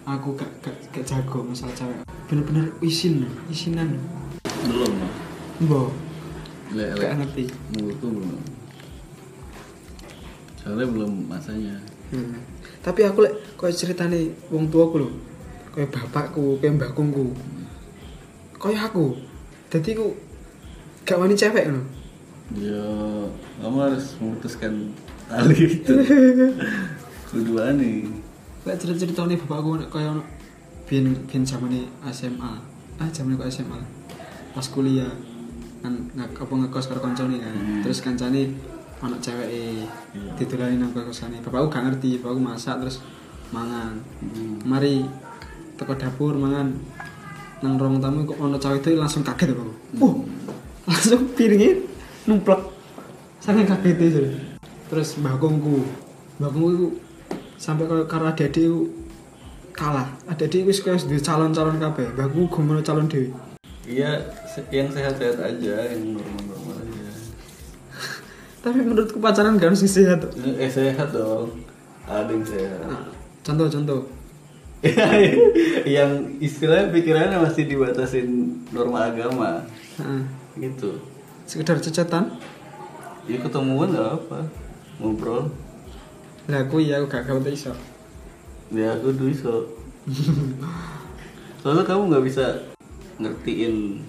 aku 0.09 0.33
gak, 0.39 0.49
gak, 0.65 0.77
gak 0.95 1.05
jago 1.05 1.45
masalah 1.45 1.77
cewek. 1.77 1.99
Bener-bener 2.31 2.73
isin 2.81 3.29
isinan. 3.53 4.01
Belum. 4.65 4.93
Mbok 5.69 6.13
gak 6.73 7.15
ngerti. 7.21 7.45
Menurutku 7.77 8.07
belum. 8.09 8.43
Soalnya 10.57 10.87
belum 10.89 11.13
masanya. 11.29 11.77
Hmm. 12.13 12.41
Tapi 12.83 13.01
aku 13.07 13.23
lek 13.23 13.35
koyo 13.55 13.71
ceritane 13.71 14.35
wong 14.51 14.67
tuaku 14.67 15.07
lho. 15.07 15.09
Koyo 15.71 15.87
bapakku, 15.87 16.59
koyo 16.59 16.73
mbakungku. 16.75 17.31
Koyo 18.59 18.79
aku. 18.79 19.15
Dadi 19.71 19.95
ku 19.95 20.13
gak 21.07 21.19
wani 21.19 21.39
cewek 21.39 21.71
ngono. 21.71 21.83
ya 22.53 22.85
kamu 23.65 23.79
harus 23.81 24.13
memutuskan 24.21 24.93
tali 25.25 25.57
itu 25.57 25.95
kedua 27.33 27.73
nih 27.73 28.05
Lek 28.69 28.77
cerita-ceritane 28.77 29.41
bapakku 29.41 29.81
nek 29.81 29.89
koyo 29.89 30.15
ono 30.15 30.23
biyen 30.87 31.17
biyen 31.27 31.43
zamane 31.43 31.89
SMA. 32.13 32.53
Ah, 33.01 33.09
zamane 33.11 33.35
kok 33.35 33.51
SMA. 33.51 33.81
Pas 34.53 34.67
kuliah 34.69 35.09
kan 35.83 35.99
nggak 36.15 36.39
apa 36.39 36.53
ngekos 36.53 36.87
karo 36.87 37.01
kancane 37.03 37.43
kan. 37.43 37.55
Hmm. 37.57 37.83
Terus 37.83 37.99
kancane 38.05 38.55
anak 39.03 39.19
cewek 39.19 39.49
Iya. 39.51 39.87
ditulani 40.39 40.79
nang 40.79 40.95
kosane. 40.95 41.43
Bapakku 41.43 41.69
gak 41.69 41.85
ngerti, 41.91 42.23
bapakku 42.23 42.41
masak 42.41 42.79
terus 42.81 43.03
mangan. 43.51 43.99
Hmm. 44.23 44.63
mari 44.65 45.03
teko 45.77 45.99
dapur 45.99 46.39
mangan. 46.39 46.73
Nang 47.63 47.79
ruang 47.79 47.99
tamu 47.99 48.25
kok 48.25 48.39
ono 48.39 48.57
cewek 48.57 48.81
itu 48.87 48.95
langsung 48.95 49.27
kaget 49.27 49.53
aku. 49.53 49.75
Uh 49.99 50.15
langsung 50.89 51.31
piringnya 51.39 51.79
numplak 52.27 52.59
saking 53.39 53.67
kaget 53.67 53.99
itu 53.99 54.23
terus 54.91 55.15
mbakungku 55.19 55.83
mbakungku 56.43 56.71
itu 56.75 56.87
sampai 57.59 57.87
kalau 57.87 58.07
karo 58.07 58.31
adik 58.31 58.51
kalah. 59.75 60.11
Adik-adik 60.27 60.69
wis 60.69 60.83
duwe 60.83 61.23
calon-calon 61.23 61.79
kabeh. 61.79 62.15
Mbakku 62.15 62.51
gomono 62.51 62.83
calon 62.83 63.07
dewi 63.07 63.31
iya 63.83 64.23
yang 64.71 64.87
sehat-sehat 64.87 65.39
aja 65.43 65.75
yang 65.91 66.15
aja 66.15 66.62
tapi 68.63 68.79
menurutku 68.81 69.19
pacaran 69.19 69.59
gak 69.59 69.75
harus 69.75 69.83
sehat. 69.83 70.23
Tuh. 70.23 70.31
eh 70.55 70.71
sehat 70.71 71.11
dong. 71.11 71.51
Ada 72.07 72.31
yang 72.31 72.47
sehat 72.47 72.79
Nah, 72.87 73.07
contoh-contoh 73.43 74.03
yang 75.87 76.11
istilahnya 76.43 76.91
pikirannya 76.91 77.39
masih 77.39 77.71
dibatasin 77.71 78.59
norma 78.75 79.11
agama. 79.11 79.63
Heeh. 79.99 80.23
gitu. 80.59 80.99
Sekedar 81.47 81.79
cecetan 81.79 82.39
ya 83.27 83.39
ketemuan 83.39 83.95
gak 83.95 84.19
apa 84.19 84.47
ngobrol. 84.99 85.51
Lah 86.51 86.67
aku 86.67 86.83
ya 86.83 86.99
aku 86.99 87.07
gak 87.11 87.31
gak 87.31 87.55
iso. 87.55 87.71
Ya 88.75 88.95
aku 88.99 89.15
dulu 89.15 89.31
so 89.35 89.55
soalnya 91.63 91.87
kamu 91.87 92.11
nggak 92.11 92.27
bisa 92.27 92.47
ngertiin 93.23 94.03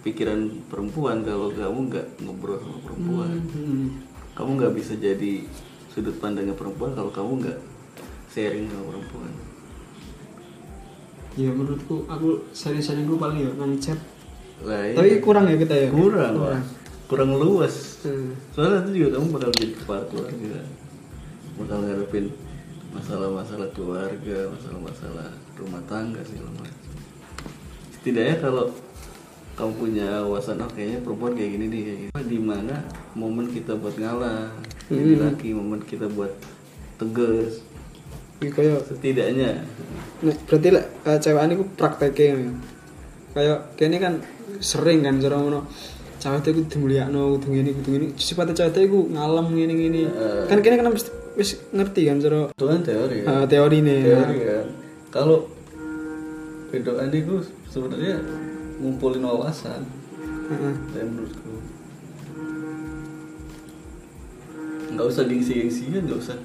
pikiran 0.00 0.40
perempuan 0.66 1.20
kalau 1.20 1.50
kamu 1.50 1.78
nggak 1.88 2.06
ngobrol 2.20 2.56
sama 2.56 2.78
perempuan 2.80 3.30
Hmm. 3.48 3.86
kamu 4.32 4.50
nggak 4.56 4.74
bisa 4.74 4.92
jadi 4.94 5.32
sudut 5.88 6.16
pandangnya 6.16 6.54
perempuan 6.54 6.92
kalau 6.92 7.10
kamu 7.10 7.42
nggak 7.42 7.58
sharing 8.28 8.66
sama 8.66 8.84
perempuan 8.88 9.32
Ya 11.34 11.50
menurutku 11.50 12.02
aku 12.04 12.50
sering-sering 12.50 13.06
dulu 13.06 13.14
paling 13.16 13.38
ya 13.38 13.50
nang 13.54 13.78
chat. 13.78 13.94
lah 14.58 14.82
iya. 14.82 14.90
Tapi 14.92 15.22
kurang 15.22 15.46
ya 15.46 15.54
kita 15.54 15.70
ya. 15.76 15.88
kurang 15.88 16.34
Kurang. 16.34 16.62
kurang 17.06 17.30
luas 17.32 17.74
Hmm. 17.98 18.30
soalnya 18.50 18.78
nanti 18.80 18.94
juga 18.96 19.18
kamu 19.18 19.26
bakal 19.32 19.50
jadi 19.52 19.74
kepala 19.74 20.02
keluarga 20.06 20.58
bakal 21.56 21.78
ngadepin 21.80 22.26
masalah-masalah 22.88 23.68
keluarga 23.70 24.38
masalah-masalah 24.48 25.26
rumah 25.54 25.82
tangga 25.84 26.22
segala 26.22 26.50
macam 26.54 26.78
setidaknya 27.92 28.36
kalau 28.38 28.70
kamu 29.58 29.72
punya 29.74 30.22
wawasan 30.22 30.62
oh 30.62 30.70
kayaknya 30.70 31.02
perempuan 31.02 31.34
kayak 31.34 31.50
gini 31.58 31.64
nih 31.66 31.80
kayak 31.82 31.98
gini 31.98 32.22
di 32.30 32.38
mana 32.38 32.74
momen 33.18 33.50
kita 33.50 33.74
buat 33.74 33.98
ngalah 33.98 34.54
jadi 34.86 35.12
Hmm. 35.18 35.22
laki 35.26 35.48
momen 35.52 35.82
kita 35.82 36.06
buat 36.08 36.32
tegas 36.96 37.66
Iki 38.38 38.54
kaya 38.54 38.78
setidaknya 38.86 39.66
nek 40.22 40.38
berarti 40.46 40.68
lek 40.70 40.86
uh, 41.02 41.18
cewekan 41.18 41.58
iku 41.58 41.64
prakteke 41.74 42.38
ngono. 42.38 42.54
Kayak 43.34 43.74
kene 43.74 43.98
kan 43.98 44.14
sering 44.62 45.02
kan 45.02 45.18
cara 45.18 45.42
ngono. 45.42 45.66
Cewek 46.22 46.46
itu 46.46 46.62
kudu 46.62 46.76
mulyakno, 46.86 47.34
kudu 47.34 47.50
ngene, 47.50 47.70
kudu 47.82 47.88
ngene. 47.90 48.06
Sifate 48.14 48.54
cewek 48.54 48.86
itu 48.86 49.10
ngalem 49.10 49.46
ngene-ngene. 49.58 50.02
Eh. 50.06 50.44
Kan 50.46 50.62
kene 50.62 50.78
kan 50.78 50.86
mesti 50.86 51.10
wis 51.38 51.54
ngerti 51.70 52.10
kan 52.10 52.18
cara 52.18 52.50
itu 52.50 52.64
kan 52.66 52.80
teori 52.82 53.16
ya 53.22 53.26
uh, 53.30 53.44
teorine. 53.46 53.96
teori 54.02 54.36
kan 54.42 54.66
kalau 55.14 55.46
pedoan 56.74 57.14
itu 57.14 57.46
sebenarnya 57.70 58.18
ngumpulin 58.78 59.22
wawasan. 59.26 59.82
Heeh. 60.48 60.74
saya 60.90 61.04
menurutku. 61.04 61.52
Nggak 64.88 65.06
usah 65.06 65.22
gengsi-gengsian 65.28 66.02
nggak 66.08 66.18
usah. 66.18 66.38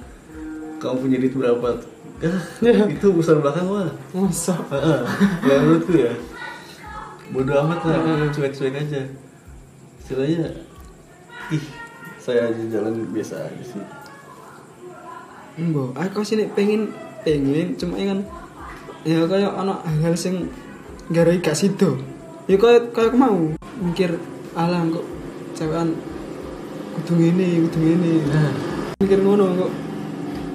Kamu 0.78 1.00
punya 1.00 1.16
duit 1.16 1.32
berapa? 1.32 1.80
Ah, 2.22 2.40
Ya. 2.64 2.86
itu 2.86 3.06
urusan 3.10 3.42
belakang 3.42 3.66
mah 3.66 3.90
Masa? 4.12 4.54
Ya 5.42 5.54
menurutku 5.58 5.94
ya. 5.96 6.12
Bodo 7.32 7.52
amat 7.64 7.80
lah 7.88 8.28
cuek-cuek 8.30 8.76
aja. 8.76 9.02
Istilahnya 10.04 10.52
ih 11.48 11.64
saya 12.20 12.52
aja 12.52 12.62
jalan 12.68 13.08
biasa 13.10 13.48
aja 13.48 13.64
sih. 13.64 13.82
Mbok, 15.54 15.96
aku 15.96 16.20
sih 16.26 16.36
nek 16.36 16.52
pengen 16.52 16.92
pengen 17.24 17.78
cuma 17.80 17.96
kan 17.96 18.20
ya 19.04 19.24
kayak 19.24 19.52
anak 19.54 19.80
hal-hal 19.88 20.14
sing 20.16 20.52
garai 21.08 21.40
gak 21.40 21.56
sido. 21.56 21.96
Ya 22.44 22.60
kayak 22.60 22.92
kayak 22.92 23.08
aku 23.08 23.16
mau 23.16 23.36
mikir 23.80 24.20
alah 24.52 24.84
kok 24.92 25.06
cewekan 25.56 25.96
kudu 27.00 27.12
ngene 27.16 27.64
kudu 27.68 27.78
ngene. 27.80 28.12
Nah. 28.28 28.52
mikir 29.00 29.18
ngono 29.24 29.44
kok 29.56 29.72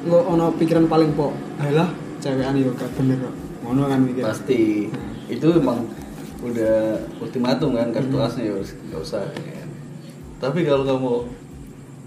kok 0.05 0.23
ono 0.29 0.45
pikiran 0.53 0.85
paling 0.85 1.11
pok 1.17 1.33
alah 1.57 1.89
cewekan 2.21 2.61
yo 2.61 2.69
gak 2.77 2.93
bener 2.93 3.17
kok. 3.17 3.35
Ngono 3.65 3.89
kan 3.89 3.99
mikir. 4.05 4.21
Pasti. 4.21 4.85
Itu 5.29 5.49
emang 5.57 5.89
udah 6.39 7.01
ultimatum 7.19 7.75
kan 7.75 7.91
kartu 7.91 8.15
asnya 8.21 8.47
ya 8.47 8.53
harus 8.55 8.71
nggak 8.71 9.01
usah 9.03 9.27
ya 9.27 9.59
kan. 9.59 9.69
tapi 10.39 10.63
kalau 10.63 10.87
kamu 10.87 11.13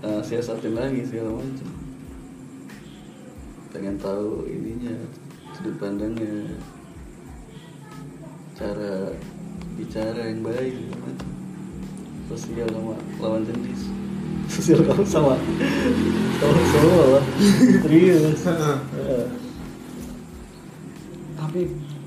eh, 0.09 0.21
siasatin 0.25 0.73
lagi 0.73 1.05
segala 1.05 1.37
macam 1.37 1.69
pengen 3.77 4.01
tahu 4.01 4.49
ininya 4.49 4.97
sudut 5.53 5.77
pandangnya 5.77 6.49
cara 8.57 9.13
bicara 9.83 10.31
yang 10.31 10.47
baik. 10.47 10.79
Sosial 12.31 12.71
sama 12.71 12.95
lawan 13.19 13.43
jenis. 13.43 13.91
Sosial 14.55 14.87
kamu 14.87 15.03
sama. 15.03 15.35
Sama 16.39 16.63
semua 16.71 17.05
lah. 17.19 17.25
Serius. 17.83 18.39
Tapi 21.43 21.61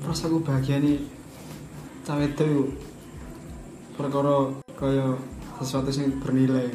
rasaku 0.08 0.40
bahagia 0.40 0.80
nih. 0.80 1.04
Cawe 2.08 2.24
itu 2.24 2.72
perkara 4.00 4.56
kaya 4.80 5.20
sesuatu 5.60 5.92
yang 5.92 6.16
bernilai. 6.24 6.72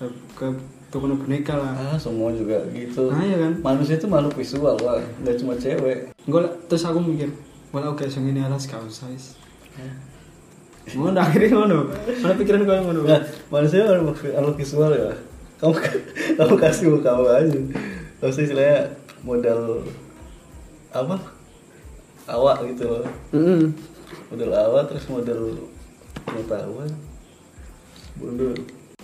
Ke 0.00 0.08
ke 0.32 0.46
tukang 0.88 1.20
boneka 1.20 1.60
lah. 1.60 1.76
Ah, 1.76 1.98
semua 2.00 2.32
juga 2.32 2.64
gitu. 2.72 3.12
Ah, 3.12 3.20
iya 3.20 3.36
kan? 3.36 3.52
Manusia 3.60 4.00
itu 4.00 4.08
makhluk 4.08 4.36
visual 4.36 4.76
lah, 4.80 5.00
nggak 5.24 5.36
cuma 5.40 5.56
cewek. 5.56 6.12
Enggak 6.28 6.40
lah, 6.44 6.52
terus 6.68 6.84
aku 6.84 7.00
mikir 7.00 7.32
walau 7.72 7.96
kayak 7.96 8.12
sing 8.12 8.28
ini 8.28 8.44
alas 8.44 8.68
gak 8.68 8.84
usah 8.84 9.08
is 9.10 9.34
ngono 10.92 11.14
akhirnya 11.14 11.54
ngono 11.54 11.78
mana 12.20 12.34
pikiran 12.34 12.66
kau 12.66 12.74
ngono 12.74 13.00
Nah, 13.06 13.22
manusia 13.48 13.86
makhluk 13.86 14.34
makhluk 14.34 14.56
visual 14.58 14.90
ya. 14.90 15.14
Kamu 15.62 15.74
kamu 16.42 16.54
kasih 16.58 16.84
muka 16.90 17.14
kamu 17.14 17.26
aja. 17.30 17.58
Terus 18.18 18.42
istilahnya 18.42 18.90
modal 19.22 19.86
apa? 20.90 21.16
Awak 22.26 22.66
gitu 22.74 22.84
loh. 22.90 23.06
Mm-mm. 23.30 23.70
Modal 24.34 24.50
awak 24.50 24.90
terus 24.90 25.06
modal 25.06 25.54
pengetahuan. 26.26 26.90
Mundur. 28.18 28.54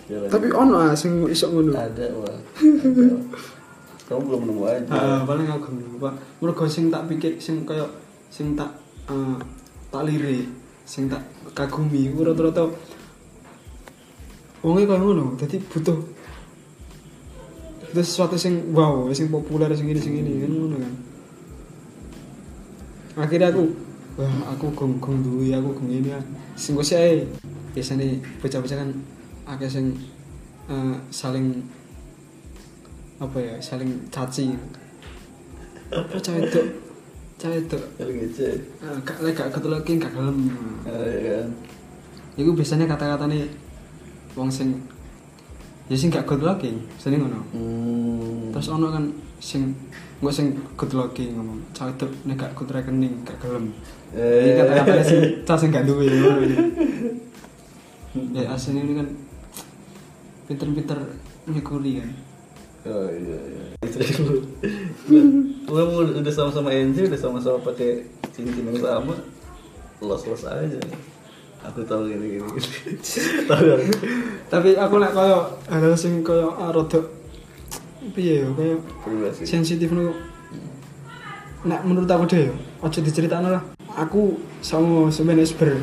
Jalan. 0.09 0.29
tapi 0.33 0.49
ono 0.49 0.77
ah 0.81 0.97
sing 0.97 1.29
iso 1.31 1.47
ngono 1.53 1.79
ada 1.79 2.07
wah. 2.19 2.39
Kamu 4.09 4.21
belum 4.25 4.43
nemu 4.51 4.63
aja. 4.65 4.89
Ah, 4.89 5.21
paling 5.23 5.47
aku 5.47 5.69
lupa. 5.79 6.11
Mergo 6.43 6.65
sing 6.67 6.91
tak 6.91 7.07
pikir 7.07 7.37
sing 7.39 7.63
kaya 7.63 7.87
sing 8.29 8.55
tak 8.55 8.71
eh, 9.09 9.37
tak 9.89 10.03
lirik, 10.05 10.47
sing 10.85 11.09
tak 11.09 11.25
kagumi, 11.57 12.13
ku 12.13 12.25
rata-rata 12.25 12.69
wonge 14.61 14.85
kaya 14.85 14.99
ngono, 15.01 15.39
dadi 15.39 15.57
butuh 15.71 15.97
butuh 17.89 18.05
sesuatu 18.05 18.37
sing 18.37 18.75
wow, 18.75 19.09
sing 19.15 19.33
populer 19.33 19.71
sing 19.73 19.89
ini 19.89 20.01
sing 20.01 20.15
ini 20.19 20.45
kan 20.45 20.51
ngono 20.53 20.77
kan. 20.77 20.95
Akhirnya 23.19 23.51
aku 23.51 23.65
wah 24.19 24.35
aku 24.51 24.67
gong 24.75 24.99
gong 24.99 25.23
duwe 25.23 25.55
aku 25.55 25.73
gong 25.79 25.91
ini 25.91 26.11
ah. 26.11 26.23
sing 26.59 26.75
ae. 26.75 27.23
biasanya 27.69 28.19
bocah-bocah 28.43 28.75
kan 28.75 28.91
akeh 29.47 29.71
sing 29.71 29.95
eh, 30.67 30.97
saling 31.15 31.63
apa 33.19 33.39
ya 33.39 33.55
saling 33.63 34.11
caci 34.11 34.59
apa 35.91 36.17
cah 36.19 36.35
itu 36.39 36.63
cah 37.39 37.51
itu 37.51 37.79
Kalau 37.95 38.11
gitu. 38.11 38.43
Eh, 38.43 38.61
gak 39.01 39.17
lek 39.21 39.33
gak 39.33 39.51
ketulakin 39.51 39.97
gak 39.97 40.11
gelem 40.11 40.39
Ah, 40.83 41.07
ya 41.07 41.39
kan. 41.39 41.49
iku 42.35 42.51
biasanya 42.53 42.87
kata-kata 42.87 43.27
nih 43.27 43.47
wong 44.35 44.47
sing 44.49 44.75
ya 45.87 45.95
sing 45.95 46.09
gak 46.09 46.23
good 46.25 46.39
looking 46.41 46.83
sini 46.97 47.17
ngono 47.17 47.41
Hmm. 47.51 48.51
terus 48.51 48.69
ono 48.69 48.91
kan 48.91 49.05
sing 49.39 49.71
gue 50.19 50.29
sing 50.29 50.47
good 50.75 50.93
looking 50.93 51.33
ngomong 51.33 51.63
cah 51.73 51.87
itu 51.87 52.07
nek 52.25 52.37
gak 52.37 52.53
good 52.53 52.69
rekening 52.69 53.23
gak 53.23 53.39
gelem 53.39 53.71
Eh. 54.11 54.43
ini 54.45 54.51
kata-kata 54.57 54.93
sing 55.01 55.21
cah 55.47 55.55
sing 55.55 55.71
gak 55.71 55.85
duwe 55.85 56.07
ya 58.33 58.45
aslinya 58.49 58.83
ini 58.83 58.95
kan 58.97 59.09
pinter-pinter 60.45 60.99
nyekuri 61.47 62.03
kan 62.03 62.11
Oh 62.87 63.09
iya 63.11 63.39
iya. 63.39 63.65
Dulu. 64.15 64.37
Lu 65.67 65.83
udah 66.23 66.35
sama-sama 66.35 66.71
NJ, 66.71 67.11
udah 67.11 67.21
sama-sama 67.21 67.59
pakai 67.65 68.07
cincin 68.31 68.71
yang 68.71 68.79
sama. 68.79 69.15
Los-los 69.99 70.47
aja. 70.47 70.79
Aku 71.67 71.83
tahu 71.83 72.07
gini 72.07 72.39
gini. 72.39 72.47
tahu 73.51 73.83
tapi 74.49 74.79
aku 74.79 74.95
lek 74.97 75.13
koyo 75.13 75.59
hal 75.69 75.93
sing 75.93 76.25
koyo 76.25 76.57
ah, 76.57 76.73
rada 76.73 77.05
piye 78.17 78.41
ya 78.41 78.49
koyo 78.57 78.81
sensitif 79.45 79.93
nu 79.93 80.17
nek 81.69 81.85
menurut 81.85 82.09
aku 82.09 82.25
deh 82.31 82.49
aja 82.81 82.99
diceritakno 83.05 83.53
lah 83.53 83.63
aku 83.93 84.41
sama 84.65 85.13
sebenarnya 85.13 85.53
ber 85.59 85.77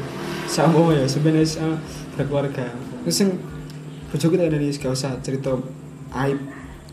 sama 0.50 0.96
ya 0.96 1.06
sebenarnya 1.06 1.78
berkeluarga 2.18 2.72
Terus 3.06 3.16
sing 3.22 3.30
bojoku 4.10 4.34
tak 4.34 4.50
dari 4.50 4.74
gak 4.74 4.96
usah 4.96 5.20
cerita 5.22 5.54
aib 6.26 6.39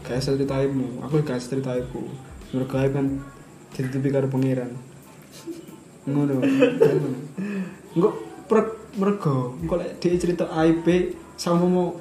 gak 0.03 0.18
usah 0.18 0.34
cerita 0.34 0.55
aibmu 0.59 1.03
aku 1.03 1.22
gak 1.22 1.38
usah 1.38 1.50
cerita 1.57 1.70
aibku 1.78 2.03
menurut 2.53 2.70
aib 2.76 2.92
kan 2.92 3.07
ditutupi 3.72 4.12
karo 4.12 4.28
pangeran. 4.28 4.76
Ngono. 6.05 6.44
Enggak 7.96 8.14
prek 8.48 8.68
mergo 9.00 9.57
engko 9.57 9.74
lek 9.80 9.96
dia 10.05 10.20
cerita 10.20 10.44
aib 10.61 10.84
sama 11.40 11.64
mau 11.64 11.96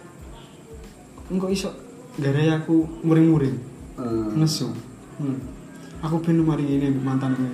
engko 1.32 1.48
iso 1.48 1.72
gara 2.20 2.60
aku 2.60 2.84
muring-muring. 3.08 3.72
Hmm. 4.02 4.40
nesu 4.40 4.72
hmm. 5.20 5.38
aku 6.02 6.26
pengen 6.26 6.48
mari 6.48 6.66
ini 6.66 6.90
mantan 6.90 7.38
gue 7.38 7.54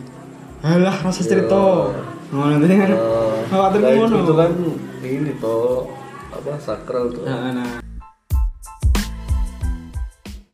alah 0.64 0.96
rasa 0.96 1.22
cerita. 1.26 1.58
Yo. 1.92 1.92
ngono 2.32 2.60
tadi 2.64 2.76
kan 2.78 2.92
khawatir 3.52 3.80
nah, 3.84 3.90
itu, 3.92 4.00
ngono. 4.00 4.18
itu 4.24 4.34
kan 4.38 4.52
ini 5.04 5.32
toh 5.40 5.92
apa 6.32 6.56
sakral 6.60 7.12
tuh. 7.12 7.24
nah, 7.28 7.52
nah. 7.52 7.87